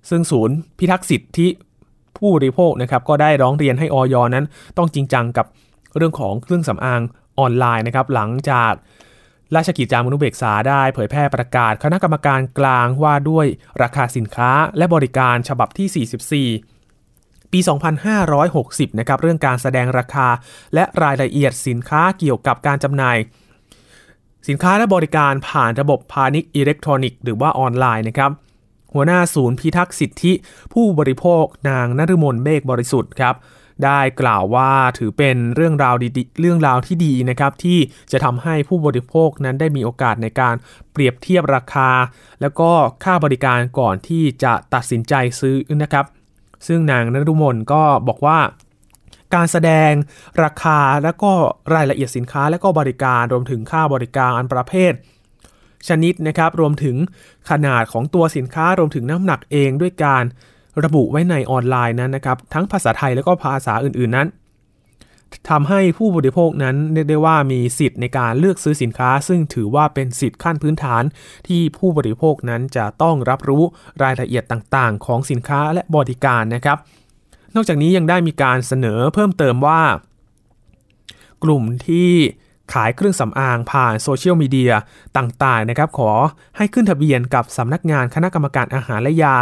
[0.10, 1.48] ซึ่งศูนย์พิทักษ์สิทธิ
[2.18, 4.46] ผู้บริโภคนะครับ ก็ได้ร้องเรียนให้ออยนั้น
[4.78, 5.46] ต้องจริงจังกับ
[5.98, 7.02] เรื่องของเครื่องสำอาง
[7.40, 8.74] ออนไลน์นะครับหลังจาก
[9.56, 13.46] ราชกิจจานุเบกษาได้เผยแพร่ประกาศคณะกรรมการกลางว่าด้วย
[13.82, 17.60] ราคาสินค้าและบริการฉบับที่ 44 ปี
[18.30, 20.28] 2560 นะครับเรื่องการแสดงราคา
[20.74, 23.18] และรายละเอียดสินค้าเกี่ยวกับการจำหน่าย
[24.48, 28.32] สินค้าและบริการผ่านระบบพาณิชย์อิเล็กทรอนิกส์หรือว่าออนไลน์นะครับ
[28.94, 30.34] หัวหน้าศูนย์พิทักษ์สิทธิ
[30.74, 33.36] ผู้บริโภคนางนฤมลเมฆบริสุทธิ์ครับ
[33.86, 37.80] ได้กล่าวว่าถือเป็นเรื่องราวดีเรื่องราวที่ดีนะครับที่
[38.12, 40.56] จะทำให้ผู้บริโภคนั้นได้มีโอกาสในการ
[40.92, 41.90] เปรียบเทียบราคา
[42.42, 42.72] แล้วก็
[43.04, 46.06] ค่าบริการก่อนที่จะตัดสินใจซื้อนะครับ
[46.68, 48.40] ซึ่งนางนฤมลก็บอกว่า
[49.34, 49.92] การแสดง
[50.44, 51.34] ราคาและก็
[51.74, 54.94] รายละเอียดสินค้าและก็บริการรวมถึงค่าบริการอันประเภท
[55.88, 56.96] ชนิดนะครับรวมถึง
[57.50, 60.24] ขนาดของตัวสินค้ารวมถึงน้ำหนักเองด้วยการ
[60.84, 64.30] ระบุไว้ในออนไลน์นั้นนะครับ ทั้งภาษาไทยและก็ภาษาอื่นๆนั้น
[65.50, 71.04] ทำให้ผู้บริโภคนั้นเรียกได้ว่ามีสิทธิ์ในการเลือกซื้อสินค้า ซึ่งถือว่าเป็นสิทธิ์ขั้นพื้นฐาน
[71.48, 73.64] ที่ผู้บริโภคนั้นจะต้องรับรู้
[74.04, 76.78] รายละเอียดต่างๆ ของสินค้าและบริการนะครับ
[77.56, 79.82] นอกจากนี้ยังได้มีการเสนอเพิ่มเติมว่า
[81.44, 82.12] กลุ่มที่
[82.74, 84.74] ขายเครื่องสำอางผ่านโซเชียลมีเดีย
[85.18, 86.12] ต่างๆนะครับ ขอ
[86.58, 89.36] ให้ขึ้นทะเบียนกับสำนักงานคณะกรรมการอาหารและยา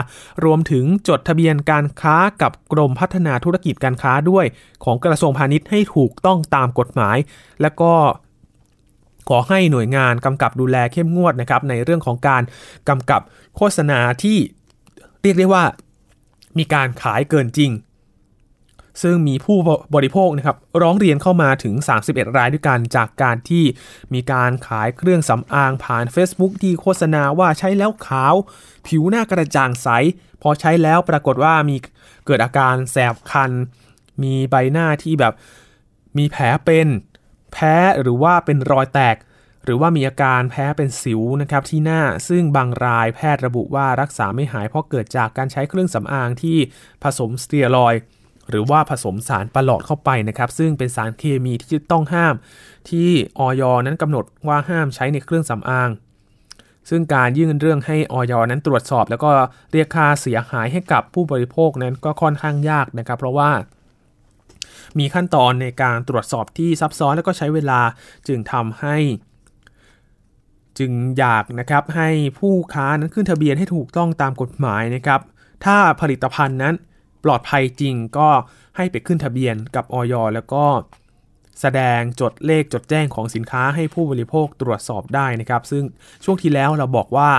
[0.46, 4.46] รวมถึงจดทะเบียนการค้ากับกรมพัฒนาธุรกิจการค้าด้วย
[4.84, 7.18] ของกระทรวงพาณิชย์ให้ถูกต้องตามกฎหมาย
[7.62, 7.94] และก็
[9.30, 12.44] ขอให้หน่วยงานกำกับดูแลเข้มงวดนะครับในเรื่องของการ
[12.89, 13.22] กำกับ
[13.56, 14.38] โฆษณาที่
[15.22, 15.63] เรียกได้ว่า
[16.58, 17.72] มีการขายเกินจริง
[19.02, 19.58] ซึ่งมีผู้
[19.96, 23.64] บริโภคนะครับร้องเรียนเข้ามาถึง 31 รายด้วยกันจากการที่
[24.14, 28.36] มีการขายเครื่องสำอางผ่าน Facebook ที่โฆษณาว่าใช้แล้วขาว
[28.88, 29.88] ผิวหน้ากระจ่างใส
[30.42, 31.76] พอใช้แล้วปรากฏว่ามี
[32.26, 33.52] เกิดอาการแสบคัน
[34.23, 35.34] มีใบหน้าที่แบบ
[36.17, 36.88] มีแผลเป็น
[37.54, 39.17] แพ้หรือว่าเป็นรอยแตก
[39.63, 46.58] หรือว่ามีอาการแพ้เป็นสิวนะครับที่หน้าซึ่งบางรายแพทย์ระบุว่ารักษาไม่หายเพราะเกิดจากการใช้เครื่องสำอางที่
[47.04, 48.02] ผสมสเตียรอยด์
[48.50, 52.35] หรือว่าผสมสารประหลอดเข้าไปนะครับซึ่งเป็นสารเคมีที่ต้องห้าม
[52.89, 55.89] ที่ออยนั้นกำหนดว่าห้ามใช้ในเครื่องสำอาง
[56.89, 59.29] ซึ่งการยื่นเรื่องให้ออยนั้นตรวจสอบ แล้วก็
[59.71, 63.52] เรียกค่าเสียหายให้กับผู้บริโภคนั้นก็ค่อนข้างยากนะครับ เพราะว่า
[65.00, 67.81] มีขั้นตอนในการตรวจสอบที่ซับซ้อนและก็ใช้เวลา
[68.27, 68.97] จึงทำให้
[70.79, 75.21] จึงอยากนะครับให้ผู้ค้านั้นขึ้นทะเบียนให้ถูกต้องตามกฎหมายนะครับ
[75.65, 76.75] ถ้าผลิตภัณฑ์นั้น
[77.24, 78.30] ปลอดภัยจริงก็
[78.78, 80.65] ให้ไปขึ้นทะเบียนกับออยแล้วก็
[81.62, 85.84] แสดงจดเลขจดแจ้งของสินค้าให้ผู้บริโภคตรวจสอบได้นะครับ ซึ่ง
[86.24, 87.30] ช่วงที่แล้วเราบอกว่า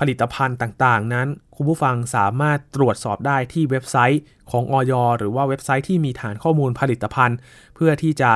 [0.00, 7.38] ผลิตภัณฑ์ต่างๆ นั้น คุณผู้ฟังสามารถตรวจสอบได้ที่เว็บไซต์ของออยหรือว่าเว็บไซต์ที่มีฐานข้อมูลผลิตภัณฑ์
[7.74, 8.30] เพื่อที่จะ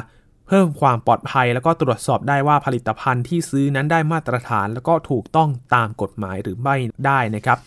[0.46, 7.58] เพิ่มความปลอดภัย แล้วก็ตรวจสอบได้ว่าผลิตภัณฑ์ที่ซื้อนั้นได้มาตรฐาน แล้วก็ถูกต้องตามกฎหมายหรือไม่ได้นะครับ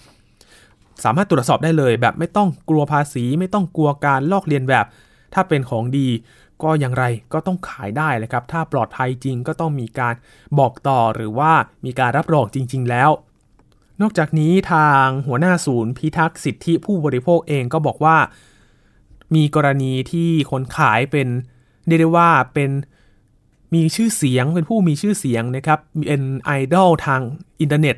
[1.04, 4.86] สามารถตรวจสอบได้เลย แบบไม่ต้องกลัวภาษี ไม่ต้องกลัวการลอกเลียนแบบ
[5.34, 6.08] ถ้าเป็นของดี
[6.64, 10.14] ก็อย่างไรก็ต้องขายได้เลยครับ ถ้าปลอดภัยจริงก็ต้องมีการ
[10.60, 11.52] บอกต่อหรือว่า
[11.86, 13.10] มีการรับรองจริง ๆ แล้ว
[14.02, 18.18] นอกจากนี้ทางหัวหน้าศูนย์พิทักษ์สิทธิผู้บริโภคเองก็บอกว่า
[19.36, 21.28] มีกรณีที่คนขายเป็น
[21.88, 22.72] เรียกได้ว่าเป็น
[23.74, 27.22] มีชื่อเสียงเป็นผู้มีชื่อเสียงนะครับเป็นไอดอลทาง
[27.62, 27.96] อินเทอร์เน็ต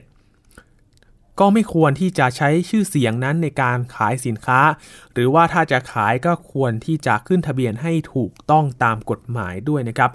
[1.41, 4.61] ก็ไม่ควรที่จะใช้ชื่อเสียงนั้นในการขายสินค้า
[5.13, 10.11] หรือว่าถ้าจะขายก็ควรที่จะขึ้นทะเบียนให้ถูกต้องตามกฎหมายด้วยนะครับ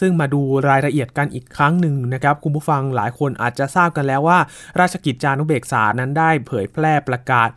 [0.00, 4.38] ซึ่งมาดูรายละเอียดกันอีกครั้งหนึ่งนะครับ คุณผู้ฟังหลายคนอาจจะทราบกันแล้วว่า
[4.80, 7.48] ราชกิจจานุเบกษานั้นได้เผยแพร่ประกาศ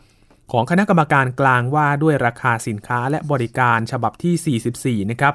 [0.51, 5.34] ของคณะกรรมการกลางว่าด้วยราคาสินค้าและบริการฉบับที่ 44 นะครับ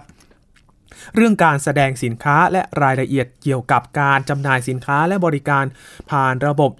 [1.14, 5.64] เรื่องการแสดงสินค้าและรายละเอียดเกี่ยวกับการจำหน่ายสินค้าและบริการ
[6.11, 6.70] ผ่านระบบ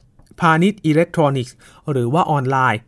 [0.41, 1.55] พาณิชย์อิเล็กทรอนิกส์
[1.91, 2.81] หรือว่าออนไลน์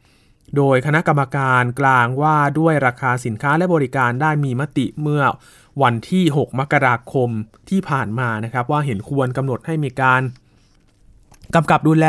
[0.56, 5.22] โดยคณะกรรมการกลางว่าด้วยราคาสินค้าและบริการได้มีมติเมื่อ
[5.82, 7.30] วันที่ 6 มกราคม
[7.70, 10.22] ที่ผ่านมานะครับ ว่าเห็นควรกำหนดให้มีการ
[11.54, 12.06] กำกับดูแล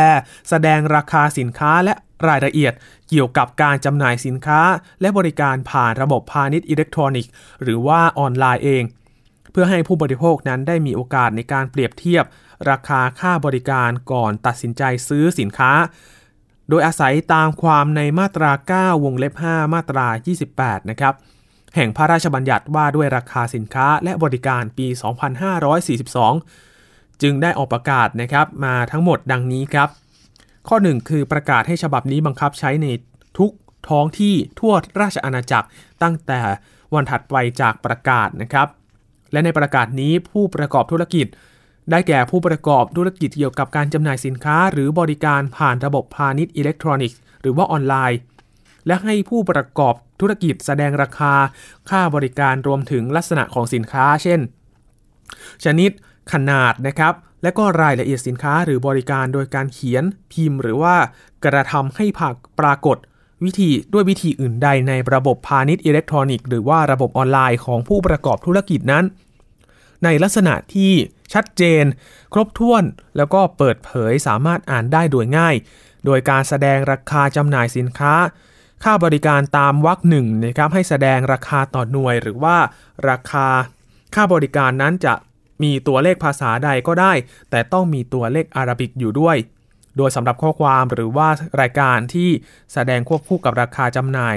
[0.50, 1.94] แสดงราคาสินค้าและ
[2.28, 2.74] รายละเอียด
[3.10, 4.62] เกี่ยวกับการจำหน่ายสินค้า
[5.02, 7.32] และบริการผ่านระบบพาณิชย์อิเล็กทรอนิกส์
[7.64, 8.84] หรือว่าออนไลน์เอง
[9.60, 12.24] พื่อให้ผู้บริโภคนั้นได้มีโอกาสในการเปรียบเทียบ
[12.70, 15.72] ราคาค่าบริการก่อนตัดสินใจซื้อสินค้า
[16.70, 20.08] โดยอาศัยตามความในมาตรา 9 วงเล็บ 5 มาตรา
[20.48, 21.14] 28 นะครับ
[21.76, 24.88] แห่งพระราชบัญญัติว่าด้วยราคาสินค้าและบริการปี
[26.24, 29.90] 2542 จึงได้ออกประกาศนะครับมาทั้งหมดดังนี้ครับ
[30.68, 32.88] ข้อ 1 คือประกาศให้ฉบับนี้บังคับใช้ใน
[33.38, 33.52] ทุก
[33.90, 35.68] ท้องที่ทั่วราชอาณาจักร
[36.04, 36.40] ตั้งแต่
[36.94, 38.68] วันถัดไปจากประกาศนะครับ
[39.32, 41.28] และในประกาศนี้ผู้ประกอบธุรกิจ
[41.92, 48.20] ได้แก่ผู้ประกอบธุรกิจเกี่ยวกับการจำหน่ายสินค้า หรือบริการผ่านระบบพาณิชย์อิเล็กทรอนิกส์หรือว่าออนไลน์
[48.88, 51.34] และให้ผู้ประกอบธุรกิจแสดงราคา
[51.90, 54.40] ค่าบริการรวมถึงลักษณะของสินค้า เช่น
[55.66, 55.92] ชนิด
[56.34, 57.14] ขนาดนะครับ
[57.44, 60.96] และก็รายละเอียดสินค้าหรือบริการโดยการเขียนพิมพ์ หรือว่า
[61.46, 62.98] กระทำให้ผักปรากฏ
[63.44, 69.06] วิธีด้วยวิธีอื่นใดในระบบพาณิชย์อิเล็กทรอนิกส์หรือว่าระบบออนไลน์ของผู้ประกอบธุรกิจนั้น
[70.04, 70.92] ในลักษณะที่
[71.34, 71.84] ชัดเจน
[72.34, 72.84] ครบถ้วน
[73.18, 75.56] แล้วก็เปิดเผยสามารถอ่านได้โดยง่าย
[76.06, 78.14] โดยการแสดงราคาจำหน่ายสินค้า
[78.84, 82.58] ค่าบริการตามวรรคหนึ่งนะครับให้แสดงราคาต่อหน่วย หรือว่า
[83.10, 83.48] ราคา
[84.16, 85.14] ค่าบริการนั้นจะ
[85.64, 87.14] มีตัวเลขภาษาใดก็ได้
[87.50, 89.38] แต่ต้องมีตัวเลขอารบิกอยู่ด้วย
[89.98, 91.28] โดยสำหรับข้อความหรือว่า
[91.62, 92.30] รายการที่
[92.74, 94.36] แสดงควบคู่กับราคาจำหน่าย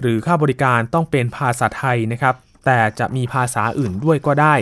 [0.00, 4.54] หรือค่าบริการต้องเป็นภาษาไทยนะครับ แต่จะมีภาษาอื่นด้วยก็ได้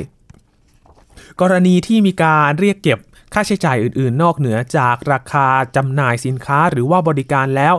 [1.40, 2.98] กรณีที่มีการเรียกเก็บ
[3.34, 5.46] ค่าใช้จ่ายอื่น ๆ นอกเหนือจากราคา
[5.76, 7.74] จำหน่ายสินค้าหรือว่าบริการแล้ว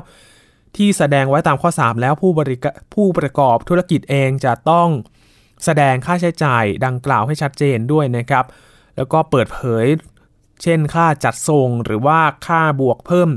[0.76, 2.58] ที่แสดงไว้ตามข้อ 3 แล้วผู้บริ
[2.94, 4.90] ผู้ประกอบธุรกิจเองจะต้อง
[5.66, 8.46] แสดงค่าใช้จ่ายดังกล่าวให้ชัดเจนด้วยนะครับ
[8.96, 9.86] แล้วก็เปิดเผย
[10.62, 13.30] เช่นค่าจัดส่งหรือว่าค่าบวกเพิ่ม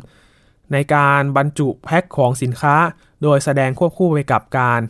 [0.72, 2.76] ในการบรรจุแพ็คของสินค้า
[3.22, 4.80] โดยแสดงควบคู่ไปกับการ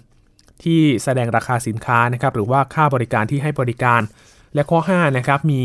[0.63, 4.01] ที่แสดงราคาสินค้านะครับหรือว่าค่าบริการที่ให้บริการ
[4.55, 5.63] และข้อ5นะครับมี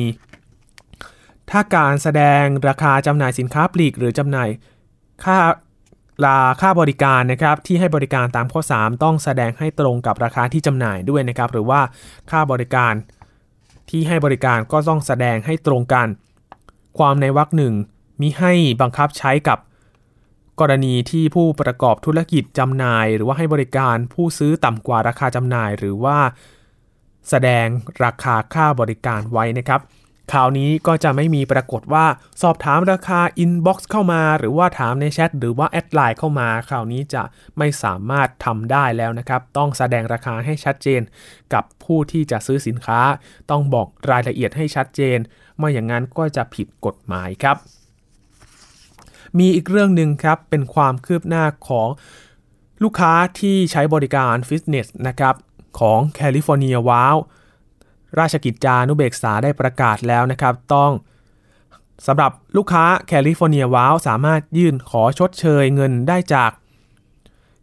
[1.52, 4.50] ถ้าการแสดงราคาจำหน่ายสินค้าปลีก หรือจำหน่าย
[5.24, 5.38] ค่า
[6.26, 11.82] ลาค่าบริการนะครับที่ให้บริการตามข้อ 3 ต้องแสดงให้ตรงกับราคาที่จำหน่ายด้วยนะครับหรือว่า
[12.32, 12.94] ค่าบริการ
[13.90, 16.08] ที่ให้บริการก็ต้องแสดงให้ตรงกัน
[16.98, 17.74] ความในวรรคหนึ่ง
[18.22, 19.60] มิให้บังคับใช้กับ
[20.60, 26.18] กรณีที่ผู้ประกอบธุรกิจจำหน่าย หรือว่าให้บริการผู้ซื้อต่ำกว่าราคาจำหน่าย หรือว่า
[27.30, 27.68] แสดง
[28.04, 29.82] ราคาค่าบริการไว้นะครับ
[30.32, 32.06] คราวนี้ก็จะไม่มีปรากฏว่า
[32.42, 37.24] สอบถามราคา inbox เข้ามา หรือว่าถามในแชทหรือว่าแอดไลน์เข้ามาคราวนี้จะ
[37.58, 41.02] ไม่สามารถทำได้แล้วนะครับ ต้องแสดงราคาให้ชัดเจน
[41.54, 43.02] กับผู้ที่จะซื้อสินค้า
[43.52, 45.18] ต้องบอกรายละเอียดให้ชัดเจน
[45.58, 47.58] ไม่อย่างนั้นก็จะผิดกฎหมายครับ
[49.38, 51.90] มีอีกเรื่องหนึ่งครับ เป็นความคืบหน้าของ
[52.84, 55.36] ลูกค้าที่ใช้บริการฟิตเนสนะครับ
[55.80, 57.16] ของ California WOW
[58.20, 60.92] ราชกิจจานุเบกษาได้ประกาศแล้วนะครับ ต้อง
[62.08, 66.52] สำหรับลูกค้า California WOW สามารถยื่นขอชดเชยเงินได้จาก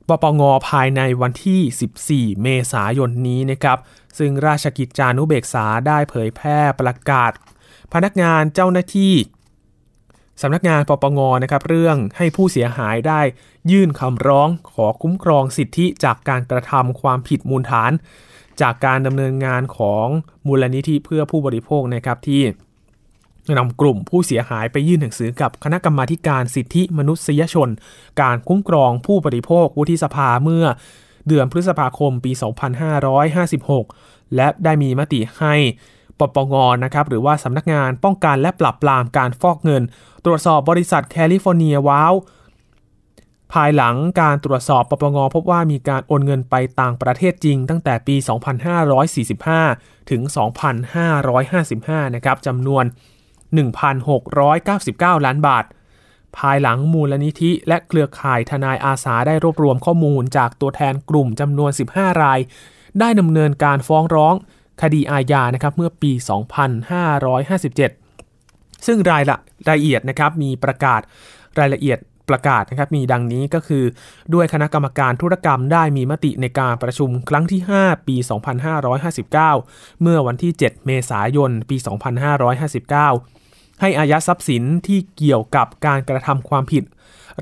[0.09, 3.79] ปปงภายในวันที่ 14 เมษายนนี้นะครับ
[4.19, 7.33] ซึ่งราชกิจจานุเบกษาได้เผยแพร่ประกาศ
[7.95, 9.15] พนักงานเจ้าหน้าที่
[10.43, 13.21] สำนักงานปปงนะครับเรื่องให้ผู้เสียหายได้
[13.71, 17.93] ยื่นคำร้องขอคุ้มครองสิทธิจากการกระทำความผิดมูลฐาน
[18.61, 20.07] จากการดำเนินงานของ
[20.47, 22.43] มูลนิธิเพื่อผู้บริโภคนะครับที่
[23.59, 27.69] นำกลุ่มผู้เสียหายไปยื่นหนังสือกับคณะกรรมาการสิทธิมนุษยชน
[28.21, 30.67] การคุ้มครองผู้บริโภควุฒิสภาเมื่อ
[31.29, 32.33] เดือนพฤษภาคมปี
[33.73, 35.55] 2556 และได้มีมติให้
[36.21, 36.55] ปปง
[36.85, 39.83] นะครับหรือว่าสำนักงานป้องกันและปราบปรามการฟอกเงิน
[40.25, 42.15] ตรวจสอบบริษัทแคลิฟอร์เนียว้าว
[43.53, 48.17] ภายหลังการตรวจสอบปปงพบว่ามีการโอนเงินไปต่างประเทศจริง ตั้งแต่ปี
[49.53, 50.23] 2545 ถึง
[50.99, 52.85] 2555 นะครับจำนวน
[53.65, 55.65] 1,699 ล้านบาท
[56.39, 62.41] ภายหลังมูลนิธิและเครือข่ายทนายอาสาได้รวบรวมข้อมูลจากตัวแทนกลุ่มจำนวน 15 ราย
[63.01, 64.35] ได้ดำเนินการฟ้องร้อง
[64.83, 66.13] คดีอาญานะครับเมื่อปี
[68.15, 69.37] 2557 ซึ่งรายละ
[69.69, 71.01] รายละเอียดนะครับมีประกาศ
[71.59, 73.85] รายละเอียดประกาศนะครับมีดังนี้ก็คือ
[74.35, 78.17] ด้วยคณะกรรมการธุรกรรมได้มีมติในการประชุมครั้งที่ 5 ปี
[79.29, 81.77] 2559 เมื่อวันที่ 7 เมษายน ปี
[82.99, 86.85] 2559 ให้อายัดทรัพย์สินที่เกี่ยวกับการกระทำความผิด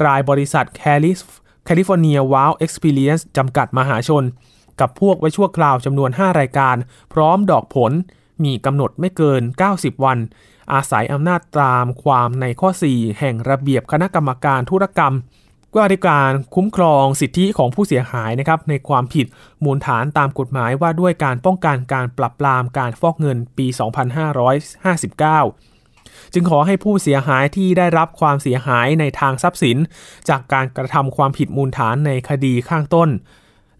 [0.05, 4.24] รายบริษัทแคลิฟอร์เนียว้าวเอ็กซ์เพรียนซ์จำกัดมหาชน
[4.81, 6.76] กับพวกไว้ชั่วคราวจำนวน 5 รายการ
[7.12, 7.93] พร้อมดอกผล
[8.45, 10.18] มีกำหนดไม่เกิน 90 วัน
[10.72, 15.14] อาศัยอำนาจตามความในข้อ 4 แห่งระเบียบคณะกรรมการธุรกรรม
[15.76, 19.26] ว่าด้วยการคุ้มครองสิทธิของผู้เสียหายนะครับในความผิด
[19.64, 23.66] มูลฐานตามกฎหมายว่าด้วยการป้องกันการปรับปรามการฟอกเงินปี
[24.61, 29.76] 2559 จึงขอให้ผู้เสียหายที่ได้รับความเสียหายในทางทรัพย์สิน
[30.29, 33.09] จากการกระทำความผิดมูลฐานในคดีข้างต้น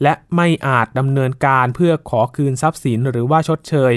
[0.03, 3.93] และไม่อาจดำเนินการเพื่อขอคืนทรัพย์สินหรือว่าชดเชย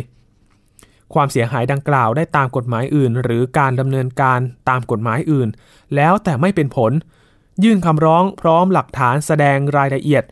[1.13, 4.39] ความเสียหายดังกล่าวได้ตามกฎหมายอื่น หรือการดำเนินการ
[4.69, 5.49] ตามกฎหมายอื่น
[5.95, 6.91] แล้วแต่ไม่เป็นผล
[7.63, 10.23] ยื่นคำร้องพร้อมหลักฐานแสดงรายละเอียด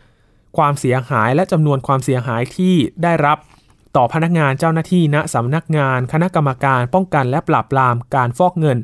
[0.58, 3.38] ความเสียหายและจำนวนความเสียหายที่ได้รับ
[3.96, 8.78] ต่อพนักงานเจ้าหน้าที่ณสำนักงานคณะกรรมการป้องกันและปราบปรามการฟอกเงิน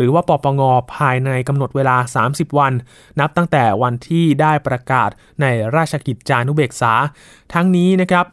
[0.00, 0.62] หรือว่าปปง
[0.96, 1.96] ภายในกำหนดเวลา
[2.28, 2.72] 30 วัน
[3.20, 5.46] นับตั้งแต่วันที่ได้ประกาศใน
[5.76, 6.92] ราชกิจจานุเบกษา
[7.54, 8.26] ทั้งนี้นะครับ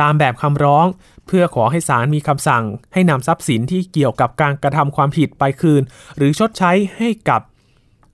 [0.00, 0.86] ตามแบบคำร้อง
[1.26, 5.82] เพื่อขอให้ศาลมีคำสั่ง ให้นำทรัพย์สินที่เกี่ยวกับการกระทำความผิดไปคืน
[6.16, 7.40] หรือชดใช้ให้กับ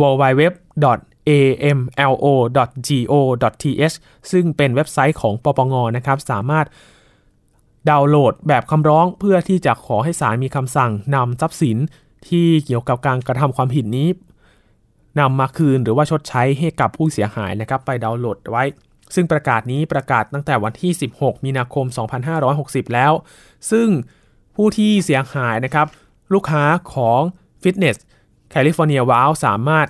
[0.00, 0.42] www
[2.08, 3.96] amlo.go.th
[4.30, 6.66] ซึ่งเป็นเว็บไซต์ของปปงนะครับสามารถ
[7.90, 11.76] ดาวน์โหลดแบบคำร้องเพื่อที่จะขอให้ศาลมีคำสั่งนำทรัพย์สิน
[12.28, 14.08] ที่เกี่ยวกับการกระทำความผิดนี้
[15.20, 18.64] นำมาคืนหรือว่าชดใช้ให้กับผู้เสียหายนะครับไปดาวน์โหลดไว้
[19.14, 21.86] ซึ่งประกาศนี้ประกาศตั้งแต่วันที่ 16 มีนาคม
[22.40, 23.12] 2560 แล้ว
[23.70, 23.88] ซึ่ง
[24.56, 25.86] ผู้ที่เสียหายนะครับ
[26.34, 26.64] ลูกค้า
[26.94, 27.20] ของ
[27.62, 27.96] ฟิตเนส
[28.50, 29.86] แคลิฟอร์เนียว้าวสามารถ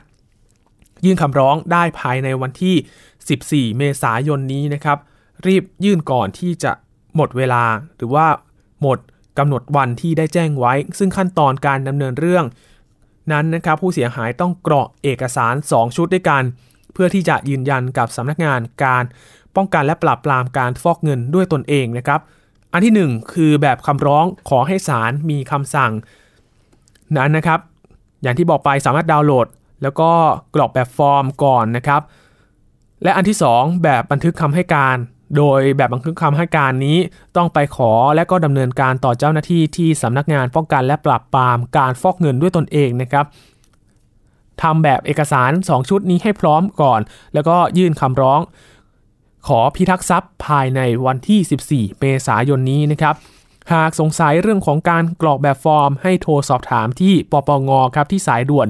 [1.05, 4.99] ยื่นคำร้องได้ภายในวันที่ 14 เมษายนนี้นะครับ
[5.47, 6.73] รีบยื่นก่อนที่จะ
[7.17, 7.65] หมดเวลา
[7.97, 8.27] หรือว่า
[8.83, 8.99] หมด
[9.39, 12.45] กำหนดวันที่ได้แจ้งไว้ ซึ่งขั้นตอนการดำเนินเรื่อง
[13.33, 16.43] นั้นนะครับผู้เสียหายต้องกรอกเอกสาร 2 ชุดด้วยกัน
[16.93, 19.05] เพื่อที่จะยืนยันกับสำนักงานการ
[19.57, 22.21] ป้องกันและปราบปรามการฟอกเงินด้วยตนเองนะครับ
[22.73, 25.93] อันที่ 1 คือแบบคำร้องขอให้ศาลมีคำสั่ง
[27.17, 27.61] นั้นนะครับ
[28.23, 29.47] อย่างที่บอกไปสามารถดาวน์โหลด
[29.83, 30.11] แล้วก็
[30.55, 32.03] กรอกแบบฟอร์มก่อนนะครับ
[33.03, 34.97] และอันที่ 2 แบบบันทึกคำให้การ
[35.37, 36.99] โดยแบบบันทึกคำให้การนี้
[37.37, 43.27] ต้องไปขอและก็ดำเนินการต่อเจ้าหน้าที่ที่สำนักงานป้องกันและปราบปรามการฟอกเงินด้วยตนเองนะครับ
[44.63, 47.01] ทำแบบเอกสาร 2 ชุดนี้ให้พร้อมก่อน
[47.35, 48.41] แล้วก็ยื่นคำร้อง
[49.47, 53.15] ขอพิทักษ์ทรัพย์ภายในวันที่ 14 เมษายนนี้นะครับ
[53.73, 58.69] หากสงสัยเรื่องของการกรอกแบบฟอร์ม ให้โทรสอบถามที่ปปงครับที่สายด่วน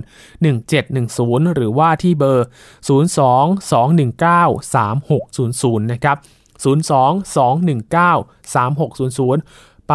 [0.76, 2.46] 1710 หรือว่าที่เบอร์
[2.88, 6.16] 02-219-3600 นะครับ
[6.64, 9.36] 02-219-3600
[9.88, 9.94] ไป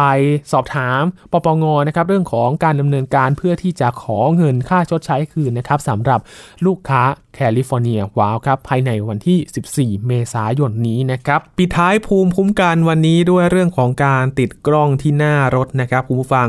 [0.52, 6.20] สอบถามปปงนะครับเรื่องของการดำเนินการเพื่อที่จะขอเงินค่าชดใช้คืนนะครับสำหรับ
[6.66, 7.02] ลูกค้า
[7.34, 16.48] แคลิฟอร์เนียว้าวครับภายในวันที่ 14 เมษายนนี้นะครับปิดท้ายภูมิคุ้มกันวันนี้ด้วยเรื่องของการติดกล้องที่หน้ารถนะครับคุณผู้ฟัง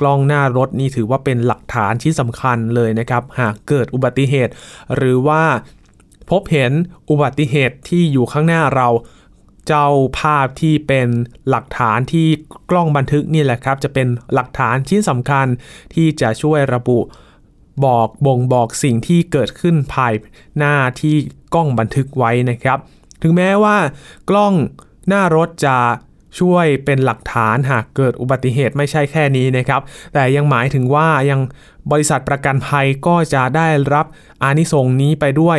[0.00, 4.52] กล้องหน้ารถนี่ถือว่าเป็นหลักฐานชิ้นสำคัญเลยนะครับ หากเกิดอุบัติเหตุ
[4.96, 5.42] หรือว่า
[6.30, 6.72] พบเห็น
[7.10, 8.88] อุบัติเหตุที่อยู่ข้างหน้าเรา
[9.66, 9.86] เจ้า
[10.18, 11.08] ภาพที่เป็น
[11.48, 12.26] หลักฐานที่
[12.70, 15.46] กล้องบันทึกนี่แหละครับ จะเป็นหลักฐานชิ้นสำคัญ
[15.94, 16.98] ที่จะช่วยระบุ
[17.84, 20.12] บอกบ่งบอกสิ่งที่เกิดขึ้นภาย
[20.58, 21.16] หน้าที่
[21.54, 22.78] กล้องบันทึกไว้นะครับ
[23.22, 23.76] ถึงแม้ว่า
[24.30, 24.54] กล้อง
[25.08, 25.76] หน้ารถจะ
[26.40, 29.80] ช่วยเป็นหลักฐานหากเกิดอุบัติเหตุไม่ใช่แค่นี้นะครับ
[30.14, 31.40] แต่ยังหมายถึงว่ายัง
[31.90, 34.06] บริษัทประกันภัยก็จะได้รับ
[34.42, 35.58] อานิสงส์นี้ไปด้วย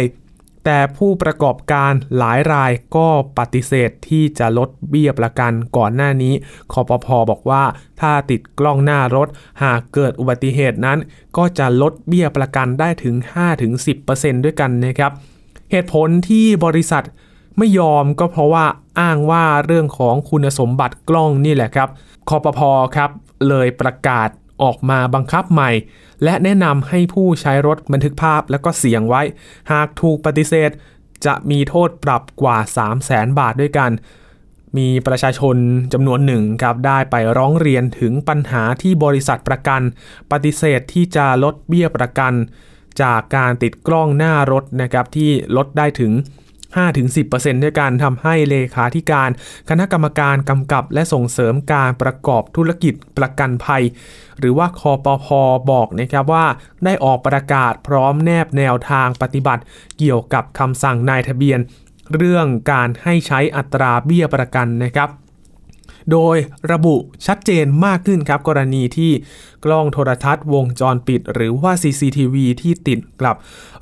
[0.70, 3.08] แต่ผู้ประกอบการหลายรายก็
[3.38, 6.34] ปฏิเสธที่จะลดเบี้ยประกันก่อนหน้านี้
[6.72, 7.64] คอปพอบอกว่า
[8.02, 9.28] ถ้าติดกล้องหน้ารถ
[9.64, 11.00] หากเกิดอุบัติเหตุนั้น
[11.38, 13.16] ก็จะลดเบี้ยประกันได้ถึง
[13.80, 15.12] 5-10%ด้วยกันนะครับ
[15.72, 17.04] เหตุผลที่บริษัท
[17.58, 18.66] ไม่ยอมก็เพราะว่า
[19.00, 21.90] อ้างว่าเรื่องของคุณสมบัติกล้องนี่แหละครับ
[22.30, 22.60] คอปพ
[22.96, 23.10] ครับ
[23.48, 24.30] เลยประกาศ
[24.64, 25.72] ออกมาบังคับใหม่
[26.24, 29.22] และแนะนำให้ผู้ใช้รถบันทึกภาพแล้วก็เสียงไว้
[29.72, 30.72] หากถูกปฏิเสธ
[31.26, 33.92] จะมีโทษปรับกว่า 3 0 0แสนบาทด้วยกัน
[34.78, 35.56] มีประชาชน
[35.94, 39.82] จำนวนหนึ่งครับได้ไปร้องเรียนถึงปัญหาที่บริษัทประกัน
[40.32, 42.34] ปฏิเสธที่จะลดเบี้ยประกัน
[43.02, 46.12] จากการติดกล้องหน้ารถนะครับที่ลดได้ถึง
[47.02, 49.30] 5-10%ด้วยกันทำให้เลขาธิการ
[49.70, 53.84] คณะกรรมการกำกับ และส่งเสริมการประกอบธุรกิจประกันภัย
[54.40, 55.28] หรือว่าคอปพ
[55.72, 56.46] บอกนะครับว่า
[56.86, 59.64] ได้ออกประกาศพร้อมแนบแนวทางปฏิบัติ
[59.98, 61.60] เกี่ยวกับคำสั่งนายทะเบียน
[62.16, 65.10] เรื่องการให้ใช้อัตราเบี้ยประกันนะครับ
[66.12, 66.38] โดย
[66.72, 69.12] ระบุชัดเจนมากขึ้นครับ กรณีที่
[69.66, 73.36] กล้องโทรทัศน์วงจรปิด หรือว่า CCTV ที่ติดกับ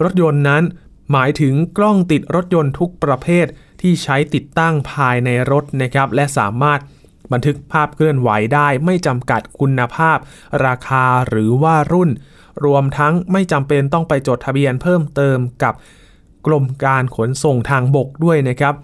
[0.03, 0.63] รถยนต์นั้น
[1.11, 3.45] หมายถึงกล้องติดรถยนต์ทุกประเภท
[3.81, 6.79] ที่ใช้ติดตั้งภายในรถนะครับและสามารถ
[7.33, 10.17] บันทึกภาพเคลื่อนไหวได้ไม่จำกัดคุณภาพ
[10.65, 12.09] ราคาหรือว่ารุ่น
[12.65, 15.73] รวมทั้งไม่จำเป็นต้องไปจดทะเบียนเพิ่มเติมกับ
[16.45, 18.75] กรมการขนส่งทางบกด้วยนะครับ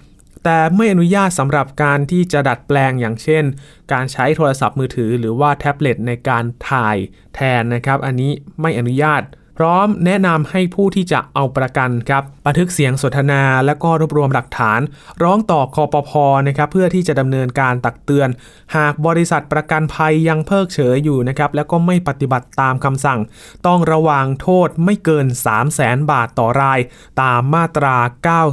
[0.43, 3.43] แต่ไม่อนุญาตสำหรับการที่จะดัดแปลงอย่างเช่น
[3.91, 6.97] การใช้โทรศัพท์มือถือหรือว่าแท็บเล็ตในการถ่าย
[7.35, 9.21] แทนนะครับ อันนี้ไม่อนุญาต
[9.57, 14.79] พร้อมแนะนำให้ผู้ที่จะเอาประกันครับบันทึกเสียงสนทนาและก็รวบรวมหลักฐาน
[15.23, 16.11] ร้องต่อคอปพ
[16.47, 18.29] นะครับเพื่อที่จะดำเนินการตักเตือน
[18.75, 23.19] หากบริษัทประกันภัยยังเพิกเฉยอยู่นะครับแล้วก็ไม่ปฏิบัติตามคำสั่ง
[23.67, 26.79] ต้องระวังโทษไม่เกิน 3 0 0แสนบาทต่อราย
[27.21, 27.95] ตามมาตรา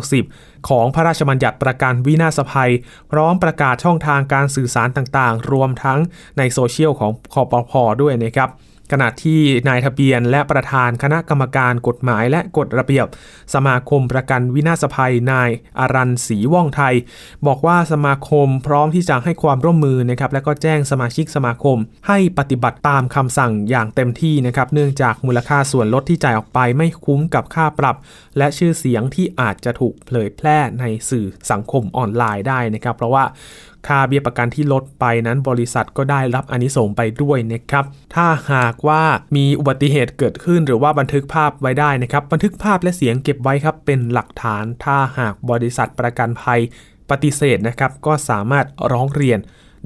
[0.07, 2.72] 90 ของพระราชบัญญัติประกันวินาศภัย
[3.12, 5.99] พร้อมประกาศช่องทางการสื่อสารต่างๆ รวมทั้ง
[6.38, 7.72] ในโซเชียลของคอปพ
[8.03, 8.51] ด้วยนะครับ
[8.93, 13.07] ขณะที่นายทะเบียนและประธานคณะกรรมการกฎหมายและกฎระเบียบ
[13.55, 16.95] สมาคมประกันวินาศภัยนายอารันศรีว่องไทย
[17.47, 21.78] บอกว่าสมาคมพร้อมที่จะให้ความร่วมมือนะครับและก็แจ้งสมาชิกสมาคม
[22.09, 27.97] ให้ปฏิบัติตามคำสั่งอย่างเต็มที่นะครับเนื่องจากมูลค่าส่วนลดที่จ่ายออกไปไม่คุ้มกับค่าปรับ
[28.39, 33.24] และชื่อเสียงที่อาจจะถูกเผยแพร่ในสื่อสังคมออนไลน์ได้นะครับเพราะว่า
[33.87, 39.03] ค่าเบี้ยประกันที่ลดไปนั้นบริษัทก็ได้รับอานิสงส์ไปด้วยนะครับ ถ้าหากว่า
[39.37, 46.61] มีอุบัติเหตุเกิดขึ้น หรือว่าบันทึกภาพไว้ได้นะครับ บันทึกภาพและเสียงเก็บไว้ครับเป็นหลักฐาน ถ้าหากบริษัทประกันภัย
[47.11, 49.39] ปฏิเสธนะครับ ก็สามารถร้องเรียน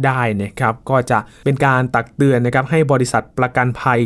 [0.06, 4.00] ได้นะครับ ก็จะเป็นการตักเตือนนะครับให้บริษัทประกันภัย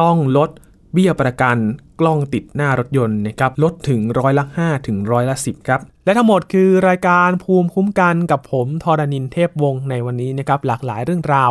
[0.00, 0.50] ต้องลด
[0.94, 1.56] เบี้ยประกัน
[2.00, 11.50] กล้องติดหน้ารถยนต์นะครับลดถึงร้อยละ5ถึงร้อยละ10ครับและทั้งหมดคือรายการภูมิคุ้มกันกับผมทรณินเทพวงศ์ในวันนี้นะครับหลากหลายเรื่องราว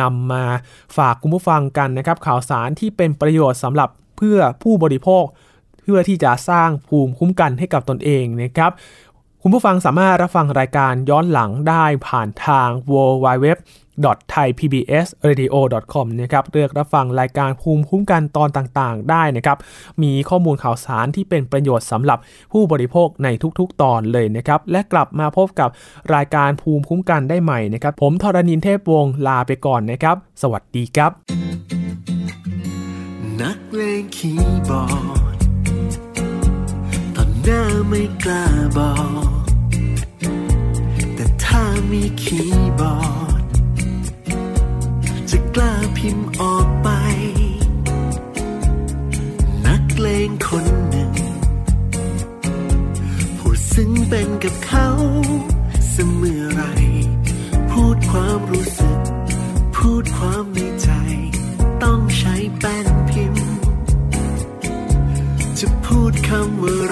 [0.00, 0.44] นำมา
[0.96, 5.24] ฝากคุณผู้ฟังกันนะครับข่าวสารที่เป็นประโยชน์สำหรับเพื่อผู้บริโภค
[5.82, 8.72] เพื่อที่จะสร้างภูมิคุ้มกันให้กับตนเองนะครับ
[9.42, 13.46] คุณผู้ฟังสามารถรับฟังรายการย้อนหลังได้ผ่านทาง w w w
[14.32, 19.58] thaipbsradio.com นะครับเลือกรับฟังรายการภูมิคุ้มกันตอนต่างๆ ได้นะครับ
[20.02, 22.18] มีข้อมูลข่าวสารที่เป็นประโยชน์สำหรับ
[22.52, 23.28] ผู้บริโภคใน
[23.58, 25.68] ทุกๆ ตอนเลยนะครับ และกลับมาพบกับ
[26.14, 31.10] รายการภูมิคุ้มกันได้ใหม่นะครับ ผมทรณินเทพวงศ์ลาไปก่อนนะครับ สวัสดีครับ
[33.40, 35.36] นักเลงคีย์บอร์ด
[37.16, 38.44] ตอนหน้าไม่กล้า
[38.76, 38.92] บอ
[39.40, 39.42] ก
[41.14, 43.01] แต่ถ้ามีคีย์บอร์ด
[46.06, 46.88] พิมพ์ออกไป
[49.66, 51.12] นักเลงคนหนึ่ง
[53.38, 54.88] พูดซึ้งเป็นกับเขา
[55.90, 56.62] เสมอไร
[57.70, 58.98] พูดความรู้สึก
[59.76, 60.90] พูดความในใจ
[61.82, 63.46] ต้องใช้แป้นพิมพ์
[65.58, 66.91] จะพูดคำว่า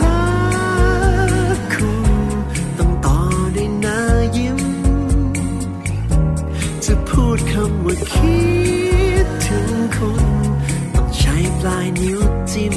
[11.61, 12.21] ปลายนิ้ว
[12.53, 12.75] จิ้ม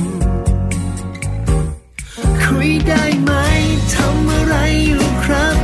[2.41, 3.31] คุยได้ไหม
[3.93, 4.55] ทำอะไร
[4.87, 5.55] อยู่ครับ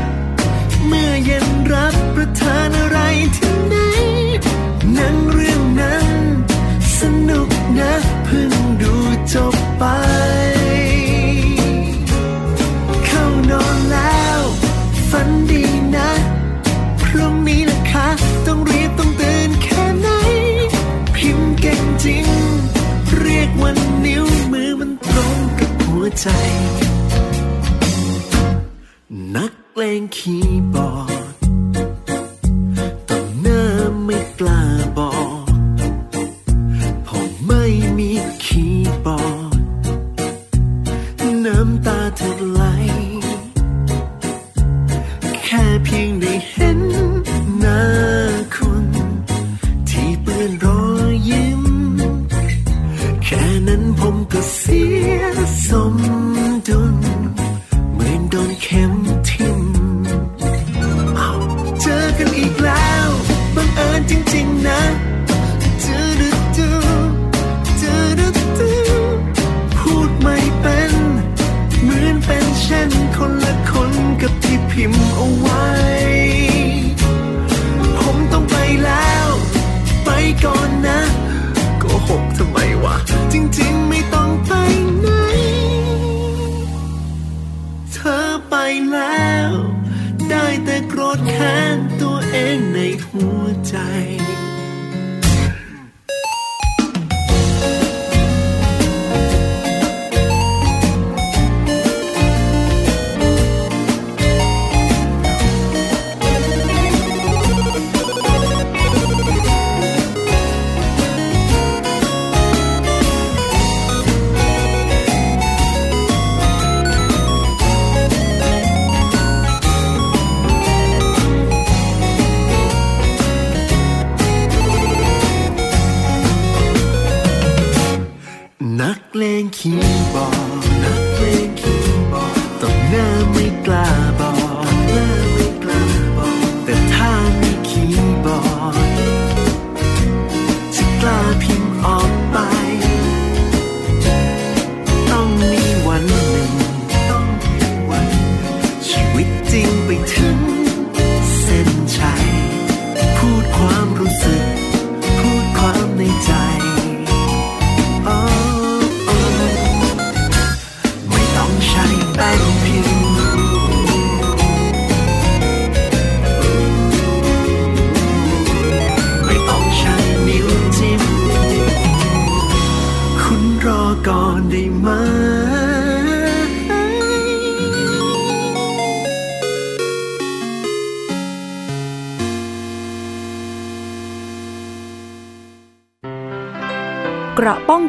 [0.87, 1.98] เมื่อเย็นรับ
[26.21, 26.27] ใจ
[29.35, 30.98] นักเลงคีย์บอร์ด